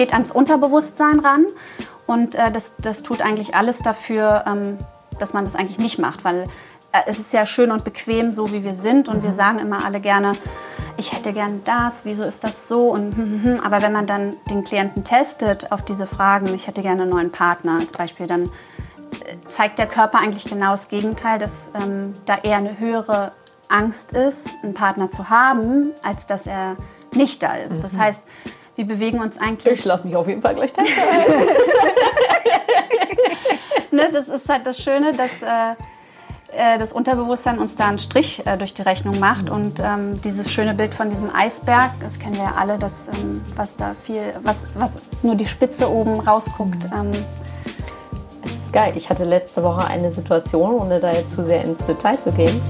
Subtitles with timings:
[0.00, 1.44] geht ans Unterbewusstsein ran
[2.06, 4.78] und äh, das, das tut eigentlich alles dafür, ähm,
[5.18, 6.44] dass man das eigentlich nicht macht, weil
[6.92, 9.84] äh, es ist ja schön und bequem, so wie wir sind und wir sagen immer
[9.84, 10.32] alle gerne,
[10.96, 13.60] ich hätte gern das, wieso ist das so und hm, hm, hm.
[13.60, 17.30] aber wenn man dann den Klienten testet auf diese Fragen, ich hätte gerne einen neuen
[17.30, 18.48] Partner als Beispiel, dann äh,
[19.48, 23.32] zeigt der Körper eigentlich genau das Gegenteil, dass ähm, da eher eine höhere
[23.68, 26.78] Angst ist, einen Partner zu haben, als dass er
[27.14, 27.84] nicht da ist.
[27.84, 28.24] Das heißt,
[28.80, 29.80] wir bewegen uns eigentlich.
[29.80, 31.02] Ich lasse mich auf jeden Fall gleich testen.
[33.90, 35.74] ne, das ist halt das Schöne, dass äh,
[36.56, 40.50] äh, das Unterbewusstsein uns da einen Strich äh, durch die Rechnung macht und ähm, dieses
[40.50, 44.22] schöne Bild von diesem Eisberg, das kennen wir ja alle, dass, ähm, was da viel,
[44.42, 44.92] was, was
[45.22, 46.86] nur die Spitze oben rausguckt.
[46.86, 47.12] Ähm,
[48.42, 48.94] Es ist geil.
[48.96, 52.62] Ich hatte letzte Woche eine Situation, ohne da jetzt zu sehr ins Detail zu gehen.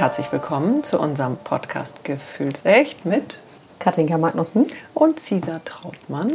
[0.00, 3.38] Herzlich willkommen zu unserem Podcast Gefühlsecht mit
[3.78, 4.64] Katinka Magnussen.
[4.94, 6.32] und Cesar Trautmann.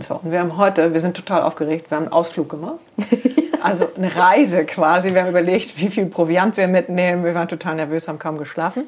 [0.00, 2.80] So, und wir haben heute, wir sind total aufgeregt, wir haben einen Ausflug gemacht.
[3.62, 5.12] Also eine Reise quasi.
[5.12, 7.24] Wir haben überlegt, wie viel Proviant wir mitnehmen.
[7.24, 8.84] Wir waren total nervös, haben kaum geschlafen,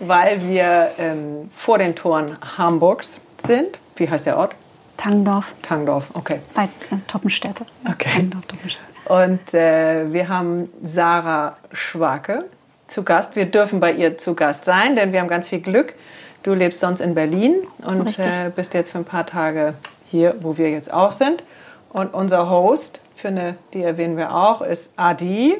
[0.00, 3.78] weil wir ähm, vor den Toren Hamburgs sind.
[3.94, 4.56] Wie heißt der Ort?
[4.96, 6.40] Tangdorf Tangdorf, okay.
[6.52, 7.64] bei äh, Toppenstädte.
[7.88, 8.10] Okay.
[8.12, 8.84] Tangdorf, Toppenstädte.
[9.04, 12.44] Und äh, wir haben Sarah Schwake
[12.88, 13.36] zu Gast.
[13.36, 15.94] Wir dürfen bei ihr zu Gast sein, denn wir haben ganz viel Glück.
[16.42, 19.74] Du lebst sonst in Berlin und äh, bist jetzt für ein paar Tage
[20.10, 21.44] hier, wo wir jetzt auch sind.
[21.90, 25.56] Und unser Host, finde, die erwähnen wir auch, ist Adi,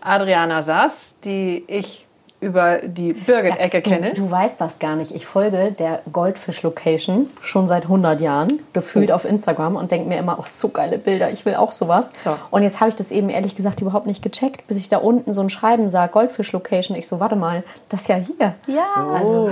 [0.00, 0.92] Adriana Sass,
[1.24, 2.06] die ich
[2.40, 4.10] über die Birgit-Ecke kenne.
[4.14, 5.10] Du, du weißt das gar nicht.
[5.12, 10.18] Ich folge der Goldfish Location schon seit 100 Jahren, gefühlt auf Instagram und denke mir
[10.18, 12.10] immer, oh, so geile Bilder, ich will auch sowas.
[12.24, 12.38] Ja.
[12.50, 15.34] Und jetzt habe ich das eben ehrlich gesagt überhaupt nicht gecheckt, bis ich da unten
[15.34, 16.96] so ein Schreiben sah, Goldfish Location.
[16.96, 18.54] Ich so, warte mal, das ist ja hier.
[18.68, 18.84] Ja,
[19.16, 19.50] Also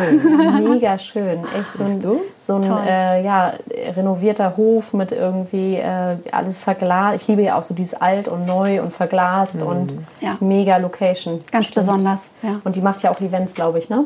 [0.62, 1.40] mega schön.
[1.56, 2.20] Echt so ein, du?
[2.40, 3.52] so ein äh, ja,
[3.96, 7.16] renovierter Hof mit irgendwie äh, alles verglast.
[7.22, 10.36] Ich liebe ja auch so dieses alt und neu und verglast und Ja.
[10.40, 11.42] mega Location.
[11.50, 11.86] ganz Stimmt.
[11.86, 12.30] besonders.
[12.42, 12.60] Ja.
[12.64, 14.04] Und die macht ja auch Events, glaube ich, ne?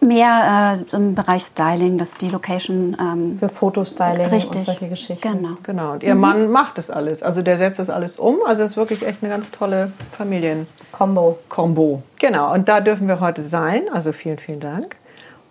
[0.00, 4.62] Mehr äh, im Bereich Styling, dass die Location ähm, Für Fotostyling und richtig.
[4.62, 5.32] solche Geschichten.
[5.32, 5.56] Genau.
[5.64, 7.24] Genau, und ihr Mann macht das alles.
[7.24, 8.36] Also der setzt das alles um.
[8.46, 10.68] Also es ist wirklich echt eine ganz tolle Familien.
[10.92, 11.40] Combo.
[11.48, 12.04] Combo.
[12.20, 13.88] Genau, und da dürfen wir heute sein.
[13.92, 14.94] Also vielen, vielen Dank.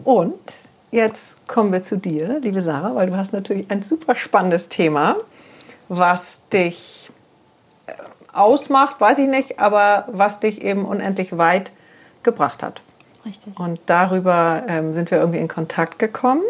[0.05, 0.39] Und
[0.91, 5.17] jetzt kommen wir zu dir, liebe Sarah, weil du hast natürlich ein super spannendes Thema,
[5.89, 7.09] was dich
[7.85, 7.91] äh,
[8.31, 11.71] ausmacht, weiß ich nicht, aber was dich eben unendlich weit
[12.27, 12.81] gebracht hat.
[13.25, 13.57] Richtig.
[13.57, 16.43] Und darüber ähm, sind wir irgendwie in Kontakt gekommen.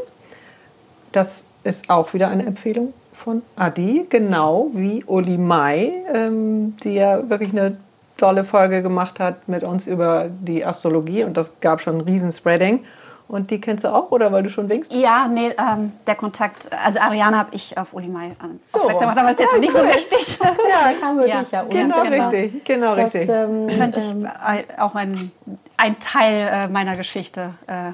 [1.12, 7.30] Das ist auch wieder eine Empfehlung von Adi, genau wie Uli Mai, ähm, die ja
[7.30, 7.78] wirklich eine
[8.18, 12.84] tolle Folge gemacht hat mit uns über die Astrologie und das gab schon ein Riesenspreading.
[13.28, 14.92] Und die kennst du auch, oder weil du schon winkst?
[14.94, 18.80] Ja, nee, ähm, der Kontakt, also Ariane habe ich auf Uli Mai ähm, So.
[18.88, 20.40] gemacht, aber ist jetzt nicht so wichtig.
[20.70, 21.62] Ja, kam wirklich Ja.
[21.62, 21.66] ja.
[21.66, 21.74] Uli.
[21.84, 23.30] Genau Das war- richtig, genau Das, richtig.
[23.30, 25.32] ähm, Fand ich ähm, äh, auch ein,
[25.76, 27.50] ein Teil äh, meiner Geschichte.
[27.68, 27.92] Äh,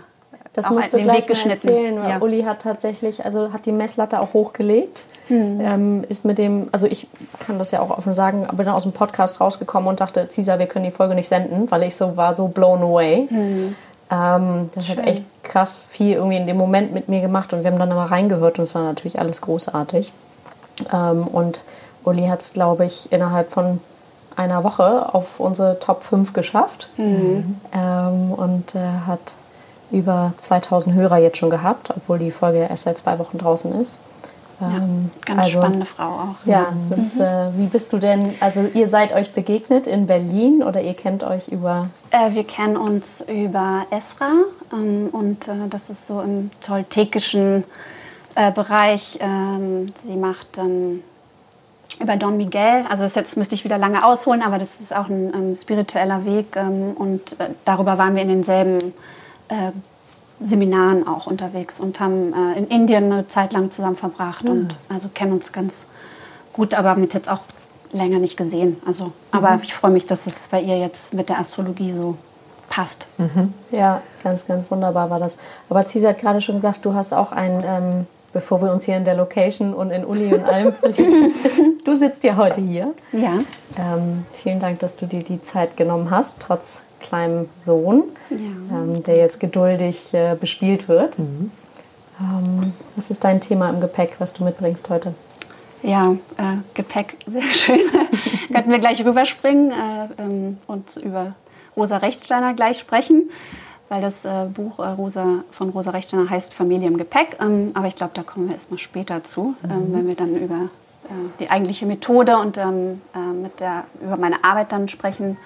[0.54, 2.20] das musst du den gleich Weg erzählen, weil Ja.
[2.22, 5.02] Uli hat tatsächlich, also hat die Messlatte auch hochgelegt.
[5.32, 7.08] Ähm, ist mit dem, also ich
[7.40, 10.68] kann das ja auch offen sagen, bin aus dem Podcast rausgekommen und dachte, Cesar, wir
[10.68, 13.28] können die Folge nicht senden, weil ich so war so blown away.
[14.13, 17.72] Ähm, das hat echt krass viel irgendwie in dem Moment mit mir gemacht und wir
[17.72, 20.13] haben dann aber reingehört und es war natürlich alles großartig.
[20.94, 21.62] Ähm, und
[22.03, 23.79] Uli hat es, glaube ich, innerhalb von
[24.35, 26.90] einer Woche auf unsere Top 5 geschafft
[27.74, 29.35] ähm, und äh, hat
[29.91, 34.00] über 2000 Hörer jetzt schon gehabt, obwohl die Folge erst seit zwei Wochen draußen ist.
[34.59, 36.46] Ja, Ähm, ganz also- spannende Frau auch.
[36.46, 40.81] Ja, das, äh, wie bist du denn, also ihr seid euch begegnet in Berlin oder
[40.81, 44.31] ihr kennt euch über, Äh, wir kennen uns über Esra
[44.72, 47.63] ähm, und äh, das ist so im toltekischen
[48.36, 49.19] äh, Bereich.
[49.22, 51.03] Ähm, sie macht ähm,
[52.00, 55.09] über Don Miguel, also das jetzt müsste ich wieder lange ausholen, aber das ist auch
[55.09, 56.56] ein ähm, spiritueller Weg
[56.96, 58.80] und äh, darüber waren wir in denselben
[59.50, 59.72] äh,
[60.42, 65.10] Seminaren auch unterwegs und haben äh, in Indien eine Zeit lang zusammen verbracht und also
[65.13, 65.86] kennen uns ganz
[66.52, 67.42] gut, aber haben uns jetzt auch
[67.92, 68.78] länger nicht gesehen.
[68.86, 72.18] Also, aber ich freue mich, dass es bei ihr jetzt mit der Astrologie so
[72.69, 73.07] passt.
[73.72, 75.38] ja, ganz, ganz wunderbar war das.
[75.69, 78.98] Aber Cesar hat gerade schon gesagt, du hast auch ein, ähm, bevor wir uns hier
[78.98, 80.74] in der Location und in Uli und allem,
[81.86, 82.94] du sitzt ja heute hier.
[83.12, 83.40] Ja.
[83.78, 86.81] Ähm, vielen Dank, dass du dir die Zeit genommen hast, trotz
[87.13, 91.19] kleinem Sohn, ähm, der jetzt geduldig äh, bespielt wird.
[91.19, 95.13] Ähm, was ist dein Thema im Gepäck, was du mitbringst heute?
[95.83, 97.81] Ja, äh, Gepäck, sehr schön.
[98.51, 101.36] Könnten wir gleich rüberspringen äh, ähm, und über
[101.77, 103.30] Rosa Rechtsteiner gleich sprechen,
[103.89, 107.38] weil das äh, Buch äh, Rosa, von Rosa Rechtsteiner heißt Familie im Gepäck.
[107.39, 109.94] Ähm, aber ich glaube, da kommen wir erstmal später zu, ähm, mhm.
[109.94, 114.44] wenn wir dann über äh, die eigentliche Methode und ähm, äh, mit der, über meine
[114.44, 115.38] Arbeit dann sprechen.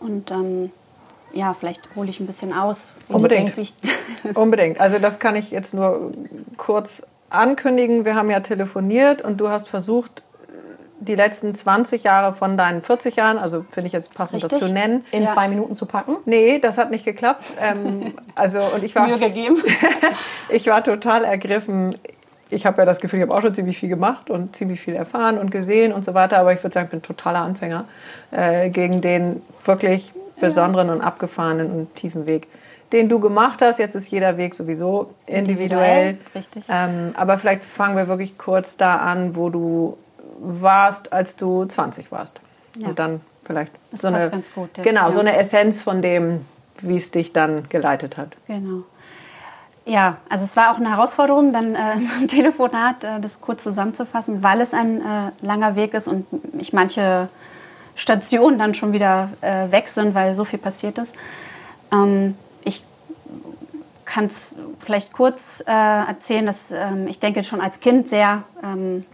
[0.00, 0.70] Und ähm,
[1.32, 2.94] ja, vielleicht hole ich ein bisschen aus.
[3.08, 3.58] Unbedingt.
[4.34, 4.80] Unbedingt.
[4.80, 6.12] Also das kann ich jetzt nur
[6.56, 8.04] kurz ankündigen.
[8.04, 10.22] Wir haben ja telefoniert und du hast versucht,
[11.00, 14.58] die letzten 20 Jahre von deinen 40 Jahren, also finde ich jetzt passend, Richtig.
[14.58, 15.04] das zu nennen.
[15.10, 15.28] In ja.
[15.28, 16.16] zwei Minuten zu packen?
[16.24, 17.44] Nee, das hat nicht geklappt.
[17.60, 19.62] Ähm, also, und ich war, Mühe gegeben.
[20.48, 21.94] ich war total ergriffen.
[22.50, 24.94] Ich habe ja das Gefühl, ich habe auch schon ziemlich viel gemacht und ziemlich viel
[24.94, 27.84] erfahren und gesehen und so weiter, aber ich würde sagen, ich bin totaler Anfänger
[28.30, 32.48] äh, gegen den wirklich besonderen und abgefahrenen und tiefen Weg
[32.92, 33.78] den du gemacht hast.
[33.78, 36.10] Jetzt ist jeder Weg sowieso individuell.
[36.10, 36.64] individuell richtig.
[36.68, 39.98] Ähm, aber vielleicht fangen wir wirklich kurz da an, wo du
[40.40, 42.40] warst, als du 20 warst.
[42.76, 42.88] Ja.
[42.88, 45.10] Und dann vielleicht das so eine, gut jetzt, genau, ja.
[45.10, 46.44] so eine Essenz von dem,
[46.80, 48.36] wie es dich dann geleitet hat.
[48.46, 48.84] Genau.
[49.84, 54.42] Ja, also es war auch eine Herausforderung, dann äh, im Telefonat äh, das kurz zusammenzufassen,
[54.42, 56.26] weil es ein äh, langer Weg ist und
[56.58, 57.28] ich manche
[57.98, 61.16] Stationen dann schon wieder äh, weg sind, weil so viel passiert ist.
[61.92, 62.84] Ähm, ich
[64.04, 69.04] kann es vielleicht kurz äh, erzählen, dass ähm, ich denke schon als Kind sehr ähm,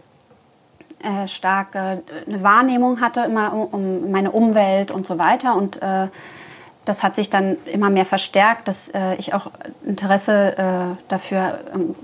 [0.99, 1.97] äh, stark äh,
[2.27, 5.55] eine Wahrnehmung hatte, immer um, meine Umwelt und so weiter.
[5.55, 6.07] Und äh,
[6.85, 9.49] das hat sich dann immer mehr verstärkt, dass äh, ich auch
[9.83, 11.95] Interesse dafür ähm,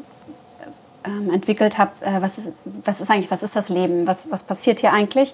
[1.03, 4.79] ähm, entwickelt habe, was, ist, was ist eigentlich, was ist das Leben, was, was passiert
[4.79, 5.33] hier eigentlich.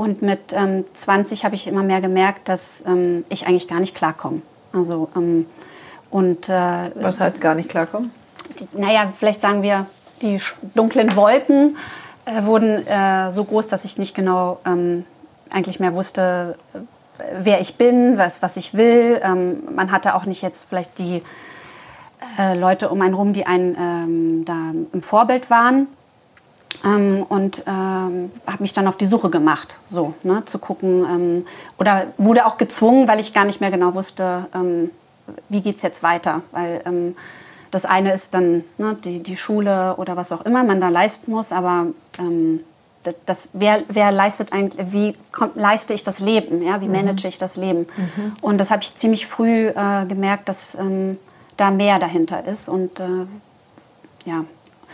[0.00, 3.94] Und mit ähm, 20 habe ich immer mehr gemerkt, dass ähm, ich eigentlich gar nicht
[3.94, 4.40] klarkomme.
[4.72, 5.44] Also, ähm,
[6.10, 8.10] und, was heißt gar nicht klarkommen?
[8.58, 9.84] Die, naja, vielleicht sagen wir
[10.22, 10.40] die
[10.74, 11.76] dunklen Wolken
[12.24, 15.04] äh, wurden äh, so groß, dass ich nicht genau ähm,
[15.50, 16.78] eigentlich mehr wusste, äh,
[17.38, 19.20] wer ich bin, was, was ich will.
[19.22, 21.22] Ähm, man hatte auch nicht jetzt vielleicht die
[22.38, 25.88] äh, Leute um einen rum, die einen ähm, da im Vorbild waren.
[26.84, 31.04] Ähm, und ähm, habe mich dann auf die Suche gemacht, so ne, zu gucken.
[31.04, 31.46] Ähm,
[31.78, 34.90] oder wurde auch gezwungen, weil ich gar nicht mehr genau wusste, ähm,
[35.48, 36.42] wie geht es jetzt weiter.
[36.52, 37.14] Weil
[37.70, 41.30] das eine ist dann ne, die, die Schule oder was auch immer man da leisten
[41.30, 41.86] muss, aber
[42.18, 42.60] ähm,
[43.02, 46.92] das, das, wer, wer leistet eigentlich, wie kommt, leiste ich das Leben, ja, wie mhm.
[46.92, 47.86] manage ich das Leben?
[47.96, 48.32] Mhm.
[48.42, 51.18] Und das habe ich ziemlich früh äh, gemerkt, dass ähm,
[51.56, 53.26] da mehr dahinter ist und äh,
[54.24, 54.44] ja.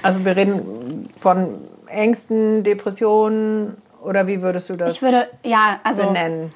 [0.03, 1.59] Also wir reden von
[1.89, 6.53] Ängsten, Depressionen oder wie würdest du das ich würde, ja, also, benennen?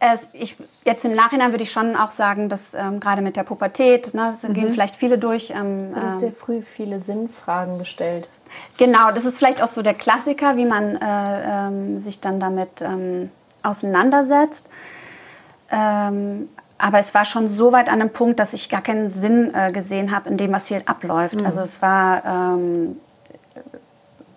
[0.00, 3.42] Es, ich, jetzt im Nachhinein würde ich schon auch sagen, dass ähm, gerade mit der
[3.42, 4.54] Pubertät, ne, das mhm.
[4.54, 5.50] gehen vielleicht viele durch.
[5.50, 8.28] Ähm, du hast dir früh viele Sinnfragen gestellt.
[8.76, 12.80] Genau, das ist vielleicht auch so der Klassiker, wie man äh, ähm, sich dann damit
[12.80, 13.30] ähm,
[13.64, 14.70] auseinandersetzt.
[15.72, 19.52] Ähm, aber es war schon so weit an einem Punkt, dass ich gar keinen Sinn
[19.54, 21.40] äh, gesehen habe in dem, was hier abläuft.
[21.40, 21.46] Mhm.
[21.46, 22.96] Also es war, ähm,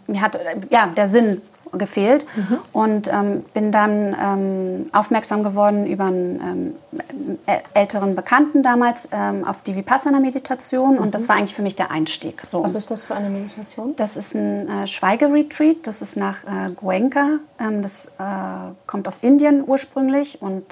[0.08, 0.38] mir hat
[0.70, 1.42] ja der Sinn
[1.74, 2.58] gefehlt mhm.
[2.74, 6.76] und ähm, bin dann ähm, aufmerksam geworden über einen
[7.16, 7.40] ähm,
[7.74, 11.02] älteren Bekannten damals ähm, auf die Vipassana-Meditation mhm.
[11.02, 12.42] und das war eigentlich für mich der Einstieg.
[12.46, 12.64] So.
[12.64, 13.96] Was ist das für eine Meditation?
[13.96, 19.24] Das ist ein äh, Schweigeretreat, das ist nach äh, Goenka, ähm, das äh, kommt aus
[19.24, 20.64] Indien ursprünglich und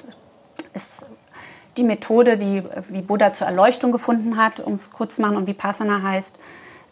[0.74, 1.06] ist
[1.76, 5.46] die Methode, die wie Buddha zur Erleuchtung gefunden hat, um es kurz zu machen und
[5.46, 6.40] Vipassana heißt,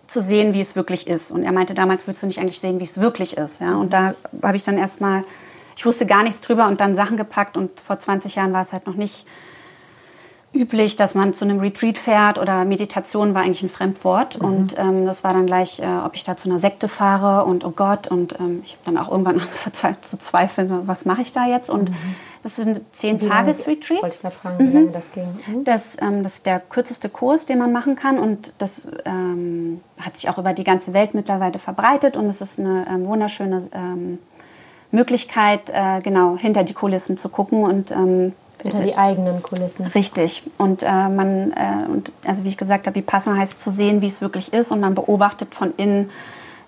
[0.06, 1.30] zu sehen, wie es wirklich ist.
[1.30, 3.60] Und er meinte damals, willst du nicht eigentlich sehen, wie es wirklich ist?
[3.60, 3.76] Ja?
[3.76, 5.22] Und da habe ich dann erstmal,
[5.76, 7.56] ich wusste gar nichts drüber und dann Sachen gepackt.
[7.56, 9.26] Und vor 20 Jahren war es halt noch nicht
[10.54, 14.40] üblich, dass man zu einem Retreat fährt oder Meditation war eigentlich ein Fremdwort.
[14.40, 14.48] Mhm.
[14.48, 17.64] Und ähm, das war dann gleich, äh, ob ich da zu einer Sekte fahre und
[17.64, 18.08] oh Gott.
[18.08, 21.70] Und ähm, ich habe dann auch irgendwann angefangen zu zweifeln, was mache ich da jetzt?
[21.70, 22.16] Und mhm.
[22.42, 24.02] Das sind zehn Tages-Retreats.
[24.02, 24.72] Wollte ich gerade fragen, wie mhm.
[24.72, 25.26] lange das ging.
[25.46, 25.64] Mhm.
[25.64, 28.18] Das, ähm, das ist der kürzeste Kurs, den man machen kann.
[28.18, 32.16] Und das ähm, hat sich auch über die ganze Welt mittlerweile verbreitet.
[32.16, 34.18] Und es ist eine ähm, wunderschöne ähm,
[34.92, 37.92] Möglichkeit, äh, genau hinter die Kulissen zu gucken und
[38.62, 39.86] hinter die eigenen Kulissen.
[39.86, 40.42] Richtig.
[40.58, 44.06] Und äh, man, äh, und also wie ich gesagt habe, Vipassana heißt zu sehen, wie
[44.06, 44.72] es wirklich ist.
[44.72, 46.10] Und man beobachtet von innen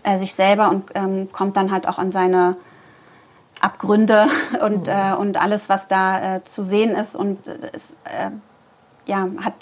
[0.03, 2.57] äh, sich selber und ähm, kommt dann halt auch an seine
[3.61, 4.27] Abgründe
[4.65, 4.93] und, mhm.
[4.93, 7.17] äh, und alles, was da äh, zu sehen ist.
[7.17, 7.39] Und
[7.73, 8.31] es äh,
[9.07, 9.55] ja, hat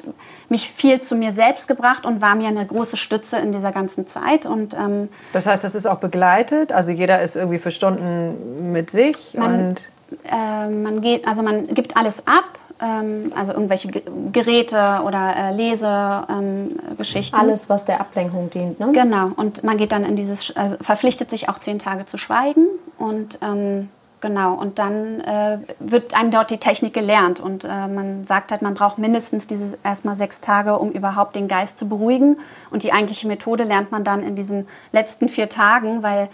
[0.49, 4.06] mich viel zu mir selbst gebracht und war mir eine große Stütze in dieser ganzen
[4.06, 4.44] Zeit.
[4.44, 6.73] Und, ähm, das heißt, das ist auch begleitet?
[6.73, 9.35] Also jeder ist irgendwie für Stunden mit sich?
[9.35, 9.80] Man, und
[10.24, 12.44] äh, man, geht, also man gibt alles ab.
[12.80, 13.88] Ähm, also irgendwelche
[14.32, 17.38] Geräte oder äh, Lesegeschichten.
[17.38, 18.92] Ähm, alles, was der Ablenkung dient, ne?
[18.92, 19.32] Genau.
[19.34, 23.40] Und man geht dann in dieses, äh, verpflichtet sich auch zehn Tage zu schweigen und
[23.42, 23.88] ähm,
[24.20, 28.62] Genau, und dann äh, wird einem dort die Technik gelernt und äh, man sagt halt,
[28.62, 32.36] man braucht mindestens diese erstmal sechs Tage, um überhaupt den Geist zu beruhigen.
[32.70, 36.28] Und die eigentliche Methode lernt man dann in diesen letzten vier Tagen, weil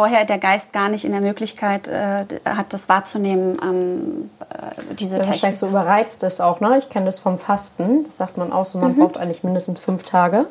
[0.00, 5.18] vorher der Geist gar nicht in der Möglichkeit äh, hat, das wahrzunehmen, ähm, äh, diese
[5.18, 5.52] ja, Technik.
[5.52, 6.78] So überreizt ist auch, ne?
[6.78, 10.04] Ich kenne das vom Fasten, das sagt man auch so, man braucht eigentlich mindestens fünf
[10.04, 10.46] Tage,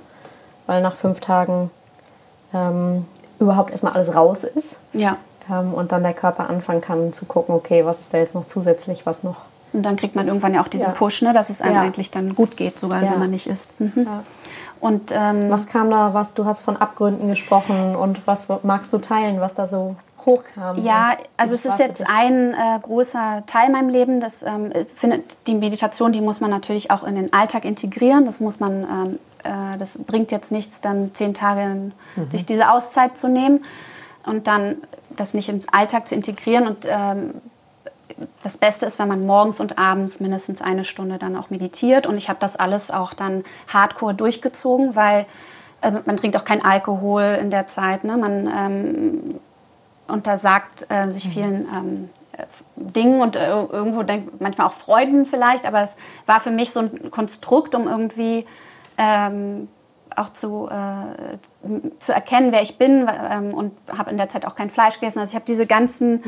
[0.67, 1.71] weil nach fünf Tagen
[2.53, 3.07] ähm,
[3.39, 4.81] überhaupt erstmal alles raus ist.
[4.93, 5.17] Ja.
[5.49, 8.45] Ähm, und dann der Körper anfangen kann zu gucken, okay, was ist da jetzt noch
[8.45, 9.37] zusätzlich, was noch.
[9.71, 10.93] Und dann kriegt man irgendwann ja auch diesen ja.
[10.93, 11.81] Push, ne, dass es einem Ja.
[11.81, 13.11] eigentlich dann gut geht, sogar Ja.
[13.11, 13.79] wenn man nicht isst.
[13.79, 13.91] Mhm.
[13.95, 14.23] Ja.
[14.79, 18.97] Und ähm, Was kam da, was du hast von Abgründen gesprochen und was magst du
[18.99, 19.95] teilen, was da so
[20.25, 20.81] hochkam?
[20.81, 24.21] Ja, also es ist jetzt ein äh, großer Teil in meinem Leben.
[24.21, 28.25] Das ähm, findet die Meditation, die muss man natürlich auch in den Alltag integrieren.
[28.25, 31.91] Das muss man, ähm, äh, das bringt jetzt nichts, dann zehn Tage
[32.29, 33.65] sich diese Auszeit zu nehmen
[34.25, 34.77] und dann
[35.09, 36.67] das nicht im Alltag zu integrieren.
[36.67, 37.33] Und ähm,
[38.43, 42.07] das Beste ist, wenn man morgens und abends mindestens eine Stunde dann auch meditiert.
[42.07, 45.25] Und ich habe das alles auch dann hardcore durchgezogen, weil
[45.81, 48.03] äh, man trinkt auch kein Alkohol in der Zeit.
[48.03, 48.17] Ne?
[48.17, 49.39] Man ähm,
[50.07, 52.43] untersagt äh, sich vielen ähm, äh,
[52.75, 56.81] Dingen und äh, irgendwo denkt manchmal auch Freuden vielleicht, aber es war für mich so
[56.81, 58.45] ein Konstrukt, um irgendwie
[58.97, 59.67] ähm,
[60.15, 61.37] auch zu, äh,
[61.99, 65.19] zu erkennen, wer ich bin ähm, und habe in der Zeit auch kein Fleisch gegessen.
[65.19, 66.23] Also ich habe diese ganzen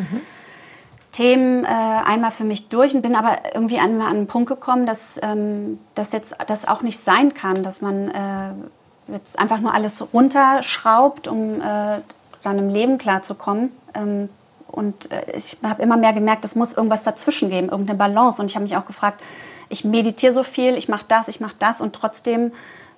[1.12, 4.86] Themen äh, einmal für mich durch und bin aber irgendwie einmal an einen Punkt gekommen,
[4.86, 9.74] dass ähm, das jetzt das auch nicht sein kann, dass man äh, jetzt einfach nur
[9.74, 12.00] alles runterschraubt, um äh,
[12.41, 13.72] dann im Leben klarzukommen.
[13.94, 14.30] Ähm,
[14.68, 18.41] und äh, ich habe immer mehr gemerkt, es muss irgendwas dazwischen geben, irgendeine Balance.
[18.41, 19.22] Und ich habe mich auch gefragt,
[19.70, 22.53] ich meditiere so viel, ich mache das, ich mache das und trotzdem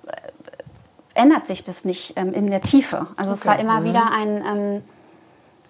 [0.06, 0.10] äh,
[1.14, 3.08] ändert sich das nicht ähm, in der Tiefe.
[3.16, 4.82] Also es war immer wieder ein, ähm,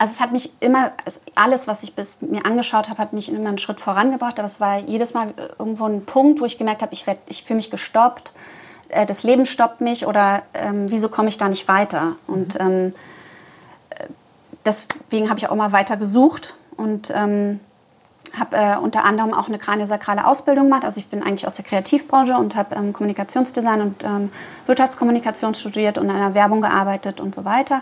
[0.04, 3.32] also es hat mich immer, also alles, was ich bis mir angeschaut habe, hat mich
[3.32, 4.38] immer einen Schritt vorangebracht.
[4.38, 7.22] Aber es war jedes Mal äh, irgendwo ein Punkt, wo ich gemerkt habe, ich, werd-
[7.26, 8.32] ich fühle mich gestoppt,
[8.90, 12.16] äh, das Leben stoppt mich oder ähm, wieso komme ich da nicht weiter?
[12.26, 12.94] Und ähm,
[13.88, 14.04] äh,
[14.66, 17.60] deswegen habe ich auch immer weiter gesucht und ähm,
[18.38, 20.84] habe äh, unter anderem auch eine kraniosakrale Ausbildung gemacht.
[20.84, 24.30] Also ich bin eigentlich aus der Kreativbranche und habe ähm, Kommunikationsdesign und ähm,
[24.66, 27.80] Wirtschaftskommunikation studiert und in einer Werbung gearbeitet und so weiter.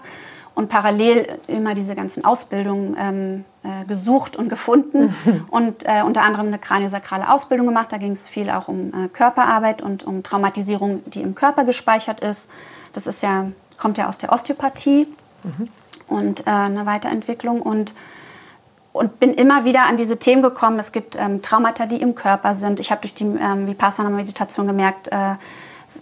[0.55, 5.15] Und parallel immer diese ganzen Ausbildungen ähm, äh, gesucht und gefunden
[5.51, 7.91] und äh, unter anderem eine kraniosakrale Ausbildung gemacht.
[7.91, 12.21] Da ging es viel auch um äh, Körperarbeit und um Traumatisierung, die im Körper gespeichert
[12.21, 12.51] ist.
[12.93, 13.47] Das ist ja,
[13.79, 15.07] kommt ja aus der Osteopathie
[16.07, 17.95] und äh, eine Weiterentwicklung und
[18.93, 20.79] und bin immer wieder an diese Themen gekommen.
[20.79, 22.79] Es gibt ähm, Traumata, die im Körper sind.
[22.79, 25.37] Ich habe durch die ähm, Vipassana-Meditation gemerkt, äh,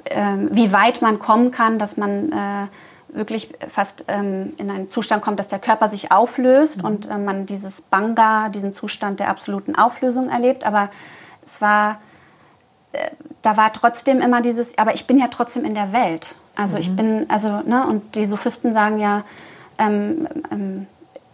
[0.07, 2.67] ähm, wie weit man kommen kann, dass man äh,
[3.13, 7.47] wirklich fast ähm, in einen Zustand kommt, dass der Körper sich auflöst und äh, man
[7.47, 10.65] dieses Banga, diesen Zustand der absoluten Auflösung erlebt.
[10.65, 10.91] Aber
[11.43, 12.01] es war,
[12.93, 13.11] äh,
[13.43, 16.35] da war trotzdem immer dieses, aber ich bin ja trotzdem in der Welt.
[16.55, 19.25] Also ich bin, also, ne, und die Sophisten sagen ja,
[19.79, 20.87] ähm, ähm,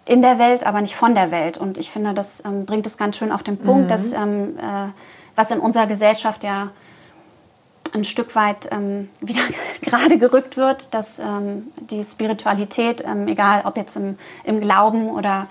[0.04, 1.58] in der Welt, aber nicht von der Welt.
[1.58, 4.88] Und ich finde, das ähm, bringt es ganz schön auf den Punkt, dass ähm, äh,
[5.34, 6.70] was in unserer Gesellschaft ja
[7.96, 9.42] ein Stück weit ähm, wieder
[9.82, 15.46] gerade gerückt wird, dass ähm, die Spiritualität, ähm, egal ob jetzt im, im Glauben oder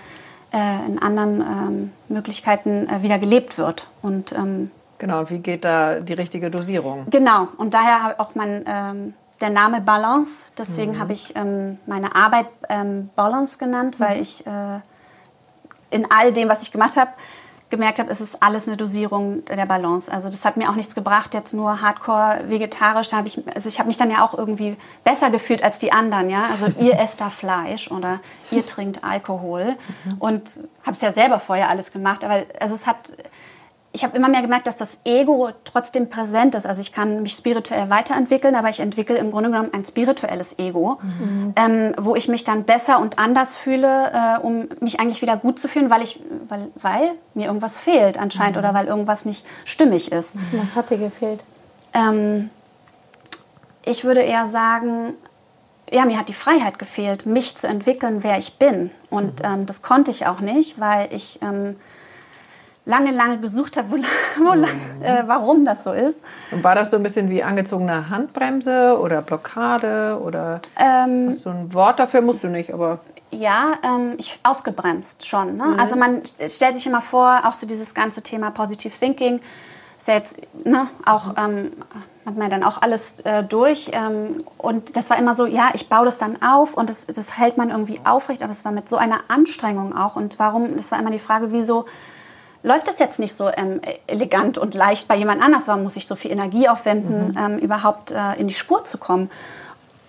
[0.52, 3.86] äh, in anderen ähm, Möglichkeiten, äh, wieder gelebt wird.
[4.02, 7.04] Und ähm, Genau, und wie geht da die richtige Dosierung?
[7.10, 10.46] Genau, und daher auch mein, ähm, der Name Balance.
[10.56, 12.46] Deswegen habe ich meine Arbeit
[13.14, 14.80] Balance genannt, weil ich äh,
[15.90, 17.10] in all dem, was ich gemacht habe,
[17.68, 20.10] gemerkt habe, es ist alles eine Dosierung der Balance.
[20.10, 23.08] Also das hat mir auch nichts gebracht, jetzt nur hardcore vegetarisch.
[23.08, 25.92] Da habe ich, also ich habe mich dann ja auch irgendwie besser gefühlt als die
[25.92, 26.30] anderen.
[26.30, 26.44] Ja?
[26.50, 28.20] Also ihr esst da Fleisch oder
[28.50, 29.76] ihr trinkt Alkohol.
[30.20, 32.24] Und habe es ja selber vorher alles gemacht.
[32.24, 33.16] Aber also es hat
[33.96, 36.66] ich habe immer mehr gemerkt, dass das Ego trotzdem präsent ist.
[36.66, 41.00] Also ich kann mich spirituell weiterentwickeln, aber ich entwickle im Grunde genommen ein spirituelles Ego,
[41.56, 45.58] ähm, wo ich mich dann besser und anders fühle, äh, um mich eigentlich wieder gut
[45.58, 50.12] zu fühlen, weil ich, weil, weil mir irgendwas fehlt anscheinend oder weil irgendwas nicht stimmig
[50.12, 50.36] ist.
[50.52, 51.42] Was hat dir gefehlt?
[51.94, 52.50] Ähm,
[53.82, 55.14] ich würde eher sagen,
[55.90, 58.90] ja, mir hat die Freiheit gefehlt, mich zu entwickeln, wer ich bin.
[59.08, 61.76] Und ähm, das konnte ich auch nicht, weil ich ähm,
[62.86, 63.96] lange, lange gesucht habe, wo,
[64.42, 64.52] wo,
[65.04, 66.22] äh, warum das so ist.
[66.50, 71.50] Und war das so ein bisschen wie angezogene Handbremse oder Blockade oder Ähm, hast du
[71.50, 72.22] ein Wort dafür?
[72.22, 73.00] Musst du nicht, aber
[73.30, 75.56] Ja, ähm, ich ausgebremst schon.
[75.56, 75.76] Ne?
[75.78, 79.40] Also man stellt sich immer vor, auch so dieses ganze Thema Positive Thinking
[79.98, 81.72] ist ja jetzt ne, auch ähm,
[82.26, 83.90] hat man dann auch alles äh, durch.
[83.92, 87.38] Ähm, und das war immer so, ja, ich baue das dann auf und das, das
[87.38, 90.16] hält man irgendwie aufrecht, aber es war mit so einer Anstrengung auch.
[90.16, 91.86] Und warum, das war immer die Frage, wieso
[92.66, 95.68] läuft das jetzt nicht so ähm, elegant und leicht bei jemand anders?
[95.68, 97.38] Warum muss ich so viel Energie aufwenden, mhm.
[97.38, 99.30] ähm, überhaupt äh, in die Spur zu kommen?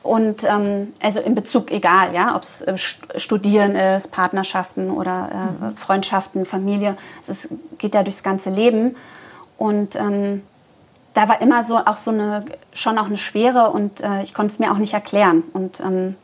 [0.01, 5.65] Und ähm, also in Bezug egal, ja, ob es äh, Studieren ist, Partnerschaften oder äh,
[5.65, 5.77] mhm.
[5.77, 8.95] Freundschaften, Familie, es ist, geht ja durchs ganze Leben.
[9.59, 10.41] Und ähm,
[11.13, 14.53] da war immer so auch so eine schon auch eine Schwere und äh, ich konnte
[14.53, 15.43] es mir auch nicht erklären.
[15.53, 16.15] Und ähm,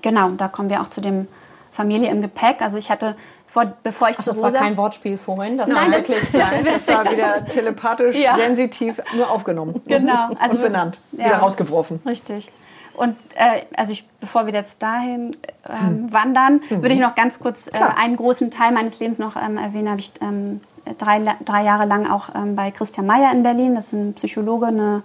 [0.00, 1.26] genau, da kommen wir auch zu dem
[1.72, 2.60] Familie im Gepäck.
[2.60, 3.16] Also ich hatte
[3.52, 5.56] vor, bevor ich Ach, zu das Rosa, war kein Wortspiel vorhin.
[5.58, 8.36] Das Nein, war das- wirklich das ist Das war das wieder telepathisch, Ja.
[8.36, 9.82] sensitiv, nur aufgenommen.
[9.86, 10.98] Genau, also- und benannt.
[11.12, 11.24] ja.
[11.24, 12.00] Wieder rausgeworfen.
[12.06, 12.48] Richtig.
[12.94, 15.36] Und äh, also ich, bevor wir jetzt dahin
[15.68, 19.56] ähm, wandern, würde ich noch ganz kurz äh, einen großen Teil meines Lebens noch ähm,
[19.58, 19.88] erwähnen.
[19.88, 20.60] Habe ich ähm,
[20.98, 23.74] drei, drei Jahre lang auch ähm, bei Christian Mayer in Berlin.
[23.74, 25.02] Das ist ein Psychologe, eine,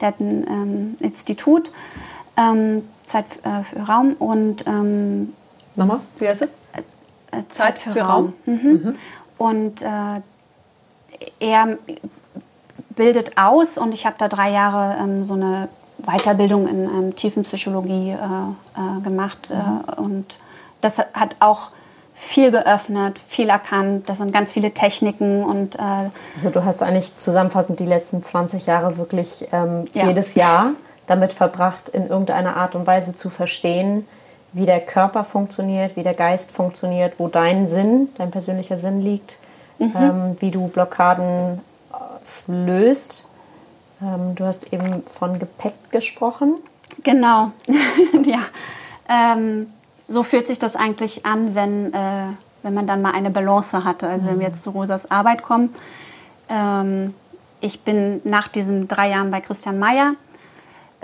[0.00, 1.70] der hat ein ähm, Institut,
[2.36, 5.32] ähm, Zeit äh, für Raum und ähm,
[5.76, 6.50] Nochmal, wie heißt es?
[7.38, 8.32] Äh, Zeit für, Raum.
[8.46, 8.96] Mhm.
[9.38, 10.20] Und äh,
[11.40, 11.78] er
[12.90, 18.10] bildet aus und ich habe da drei Jahre ähm, so eine Weiterbildung in ähm, Tiefenpsychologie
[18.10, 20.40] äh, äh, gemacht äh, und
[20.80, 21.70] das hat auch
[22.14, 24.08] viel geöffnet, viel erkannt.
[24.08, 28.66] Das sind ganz viele Techniken und äh, Also du hast eigentlich zusammenfassend die letzten 20
[28.66, 30.06] Jahre wirklich ähm, Ja.
[30.06, 30.70] jedes Jahr
[31.06, 34.06] damit verbracht, in irgendeiner Art und Weise zu verstehen,
[34.56, 39.38] wie der Körper funktioniert, wie der Geist funktioniert, wo dein Sinn, dein persönlicher Sinn liegt,
[39.78, 41.60] ähm, wie du Blockaden
[41.92, 43.28] äh, löst.
[44.00, 46.54] Ähm, du hast eben von Gepäck gesprochen.
[47.04, 47.50] Genau,
[48.24, 48.40] ja.
[49.08, 49.66] Ähm,
[50.08, 52.28] so fühlt sich das eigentlich an, wenn, äh,
[52.62, 54.08] wenn man dann mal eine Balance hatte.
[54.08, 55.74] Also wenn wir jetzt zu Rosas Arbeit kommen.
[56.48, 57.12] Ähm,
[57.60, 60.14] ich bin nach diesen drei Jahren bei Christian Mayer,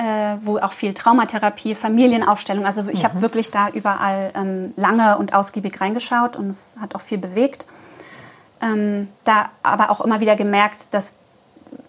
[0.02, 5.32] äh, wo auch viel Traumatherapie, Familienaufstellung, also ich habe wirklich da überall ähm, lange und
[5.32, 7.66] ausgiebig reingeschaut und es hat auch viel bewegt.
[8.60, 11.14] Ähm, da aber auch immer wieder gemerkt, dass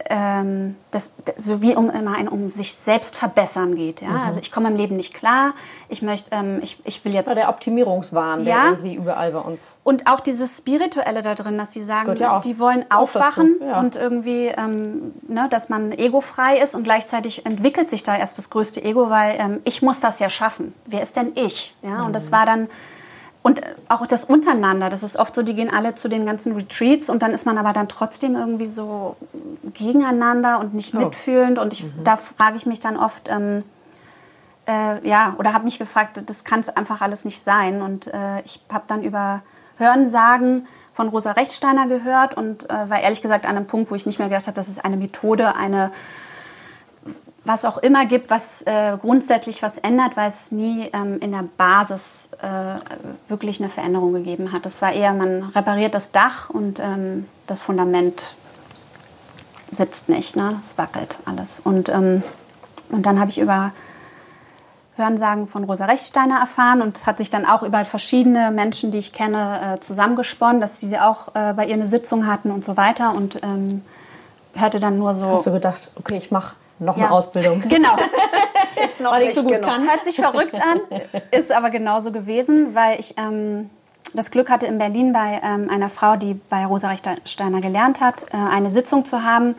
[0.10, 4.02] ähm, das, das so wie um immer ein um sich selbst verbessern geht.
[4.02, 4.24] Ja?
[4.26, 5.54] Also ich komme im Leben nicht klar.
[5.90, 8.66] Ich möchte, ähm, ich, ich will jetzt Ja, der Optimierungswahn, der Ja.
[8.70, 9.80] irgendwie überall bei uns.
[9.84, 13.80] und auch dieses Spirituelle da drin, dass sie sagen, ja die wollen aufwachen ja.
[13.80, 18.50] und irgendwie, ähm, ne, dass man egofrei ist und gleichzeitig entwickelt sich da erst das
[18.50, 20.74] größte Ego, weil ähm, ich muss das ja schaffen.
[20.86, 21.76] Wer ist denn ich?
[21.82, 22.32] Ja, und das Mhm.
[22.34, 22.70] war dann
[23.44, 27.10] und auch das untereinander, das ist oft so, die gehen alle zu den ganzen Retreats
[27.10, 29.18] und dann ist man aber dann trotzdem irgendwie so
[29.74, 31.60] gegeneinander und nicht mitfühlend.
[31.60, 33.66] Und ich, da frage ich mich dann oft, ähm,
[34.66, 37.82] äh, ja, oder habe mich gefragt, das kann es einfach alles nicht sein.
[37.82, 39.42] Und äh, ich habe dann über
[39.78, 44.06] Hörensagen von Rosa Rechtsteiner gehört und äh, war ehrlich gesagt an einem Punkt, wo ich
[44.06, 45.92] nicht mehr gedacht habe, das ist eine Methode, eine
[47.46, 51.44] was auch immer gibt, was äh, grundsätzlich was ändert, weil es nie ähm, in der
[51.58, 52.80] Basis äh,
[53.28, 54.66] wirklich eine Veränderung gegeben hat.
[54.66, 58.34] Es war eher, man repariert das Dach und ähm, das Fundament
[59.72, 60.58] sitzt nicht, ne?
[60.62, 61.60] es wackelt alles.
[61.64, 62.24] Und, ähm,
[62.90, 63.72] und dann habe ich über
[64.96, 69.00] Hörensagen von Rosa Rechtsteiner erfahren und es hat sich dann auch über verschiedene Menschen, die
[69.00, 72.78] ich kenne, äh, zusammengesponnen, dass sie auch äh, bei ihr eine Sitzung hatten und so
[72.78, 73.82] weiter und ähm,
[74.56, 75.28] hörte dann nur so...
[75.28, 77.06] Hast du gedacht, okay, ich mache noch Ja.
[77.06, 77.62] eine Ausbildung.
[77.70, 77.96] Genau.
[78.84, 79.68] Ist noch Weil ich so gut genug.
[79.70, 79.88] kann.
[79.88, 80.82] Hört sich verrückt an,
[81.32, 83.70] ist aber genauso gewesen, weil ich ähm,
[84.16, 88.26] das Glück hatte, in Berlin bei ähm, einer Frau, die bei Rosa Rechtsteiner gelernt hat,
[88.34, 89.56] äh, eine Sitzung zu haben.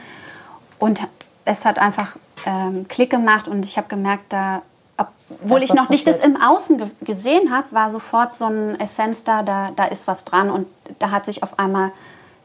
[0.79, 1.01] Und
[1.45, 4.63] es hat einfach ähm, Klick gemacht und ich habe gemerkt, da,
[4.97, 9.25] obwohl ich noch nicht das im Außen ge gesehen habe, war sofort so ein Essenz
[9.25, 10.67] da, da, da ist was dran und
[10.99, 11.93] da hat sich auf einmal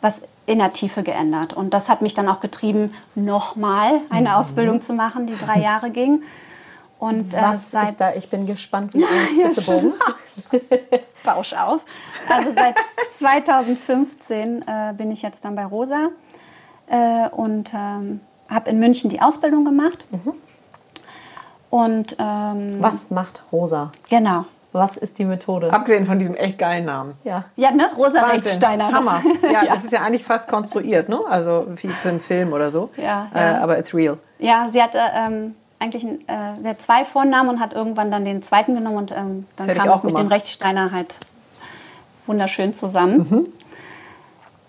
[0.01, 1.53] was in der Tiefe geändert.
[1.53, 5.89] Und das hat mich dann auch getrieben, nochmal eine Ausbildung zu machen, die drei Jahre
[5.91, 6.23] ging.
[6.97, 8.13] Und äh, Was seit ist da?
[8.13, 9.93] Ich bin gespannt wie ein Flitzebogen.
[11.23, 11.85] Bausch auf.
[12.29, 12.75] Also seit
[13.11, 16.09] 2015 äh, bin ich jetzt dann bei Rosa
[16.87, 20.05] äh, und ähm, habe in München die Ausbildung gemacht.
[21.69, 23.91] Und ähm, Was macht Rosa?
[24.09, 24.45] genau.
[24.71, 25.73] Was ist die Methode?
[25.73, 27.13] Abgesehen von diesem echt geilen Namen.
[27.23, 27.45] Ja.
[27.55, 27.89] Ja, ne?
[27.97, 28.21] Rosa.
[28.21, 28.91] Rechtsteiner.
[28.91, 29.21] Hammer.
[29.41, 31.19] Das, Ja, das ist ja eigentlich fast konstruiert, ne?
[31.27, 32.89] Also wie für einen Film oder so.
[32.97, 33.61] Ja, Äh, ja.
[33.61, 34.17] aber it's real.
[34.37, 36.15] ja, sie hatte ähm, eigentlich äh,
[36.61, 39.75] sie hat zwei Vornamen und hat irgendwann dann den zweiten genommen und ähm, dann ich
[39.77, 40.27] kam auch es mit dem.
[40.27, 41.19] Rechtsteiner halt
[42.27, 43.17] wunderschön zusammen.
[43.29, 43.47] Mhm.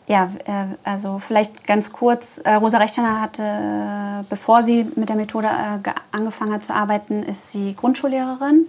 [0.07, 2.39] Ja, äh, also vielleicht ganz kurz.
[2.39, 6.73] Äh, Rosa Rechtsteiner hatte, äh, bevor sie mit der Methode äh, ge- angefangen hat zu
[6.75, 8.67] arbeiten, ist sie Grundschullehrerin.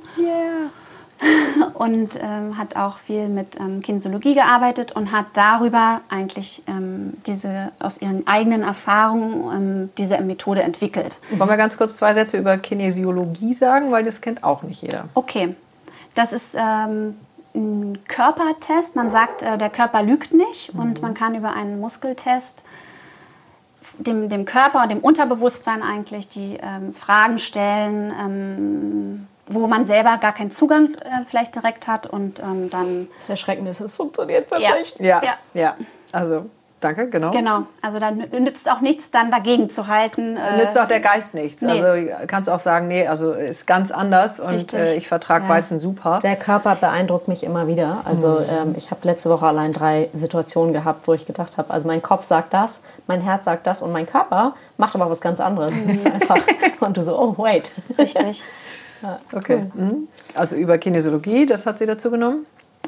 [1.74, 7.72] und ähm, hat auch viel mit ähm, Kinesiologie gearbeitet und hat darüber eigentlich ähm, diese
[7.80, 11.18] aus ihren eigenen Erfahrungen ähm, diese Methode entwickelt.
[11.32, 15.06] Wollen wir ganz kurz zwei Sätze über Kinesiologie sagen, weil das kennt auch nicht jeder.
[15.14, 15.56] Okay,
[16.16, 17.16] das ist ähm,
[17.54, 18.96] ein Körpertest.
[18.96, 22.64] Man sagt, äh, der Körper lügt nicht und man kann über einen Muskeltest
[23.98, 30.34] dem, dem Körper und dem Unterbewusstsein eigentlich die ähm, Fragen stellen, wo man selber gar
[30.34, 33.08] keinen Zugang äh, vielleicht direkt hat und ähm, dann.
[33.18, 34.96] Das Erschreckende ist, es funktioniert wirklich.
[35.00, 35.34] Ja, Ja.
[35.54, 35.76] ja.
[36.12, 36.46] Also,
[36.82, 37.32] danke, genau.
[37.32, 40.36] Genau, also da nützt auch nichts, dann dagegen zu halten.
[40.36, 41.62] Dann äh, nützt auch der Geist nichts.
[41.62, 41.80] nee.
[41.82, 45.50] Also kannst du auch sagen, nee, also ist ganz anders und äh, ich vertrage Ja.
[45.52, 46.20] Weizen super.
[46.24, 48.02] Der Körper beeindruckt mich immer wieder.
[48.06, 51.88] Also ähm, ich habe letzte Woche allein drei Situationen gehabt, wo ich gedacht habe, also
[51.88, 55.40] mein Kopf sagt das, mein Herz sagt das und mein Körper macht aber was ganz
[55.40, 55.76] anderes.
[55.86, 56.40] Es ist einfach
[56.82, 57.72] und du so, oh wait.
[57.98, 58.44] Richtig.
[59.32, 59.66] Okay.
[59.74, 60.08] Mhm.
[60.36, 62.46] Also über Kinesiologie, das hat sie dazu genommen.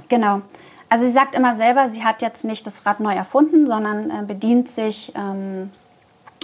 [0.10, 0.42] Genau.
[0.90, 4.24] Also sie sagt immer selber, sie hat jetzt nicht das Rad neu erfunden, sondern äh,
[4.28, 5.72] bedient sich ähm,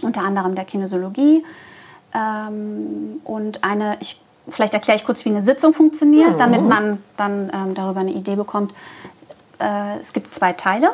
[0.02, 1.44] unter anderem der Kinesiologie
[2.14, 7.52] ähm, und eine, ich, vielleicht erkläre ich kurz, wie eine Sitzung funktioniert, damit man dann
[7.54, 8.74] ähm, darüber eine Idee bekommt.
[9.60, 10.92] Äh, es gibt zwei Teile.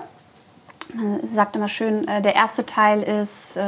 [1.24, 3.60] Sie sagt immer schön, äh, der erste Teil ist äh,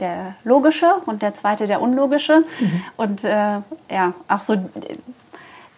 [0.00, 2.42] der logische und der zweite der unlogische.
[2.96, 4.56] Und äh, ja, auch so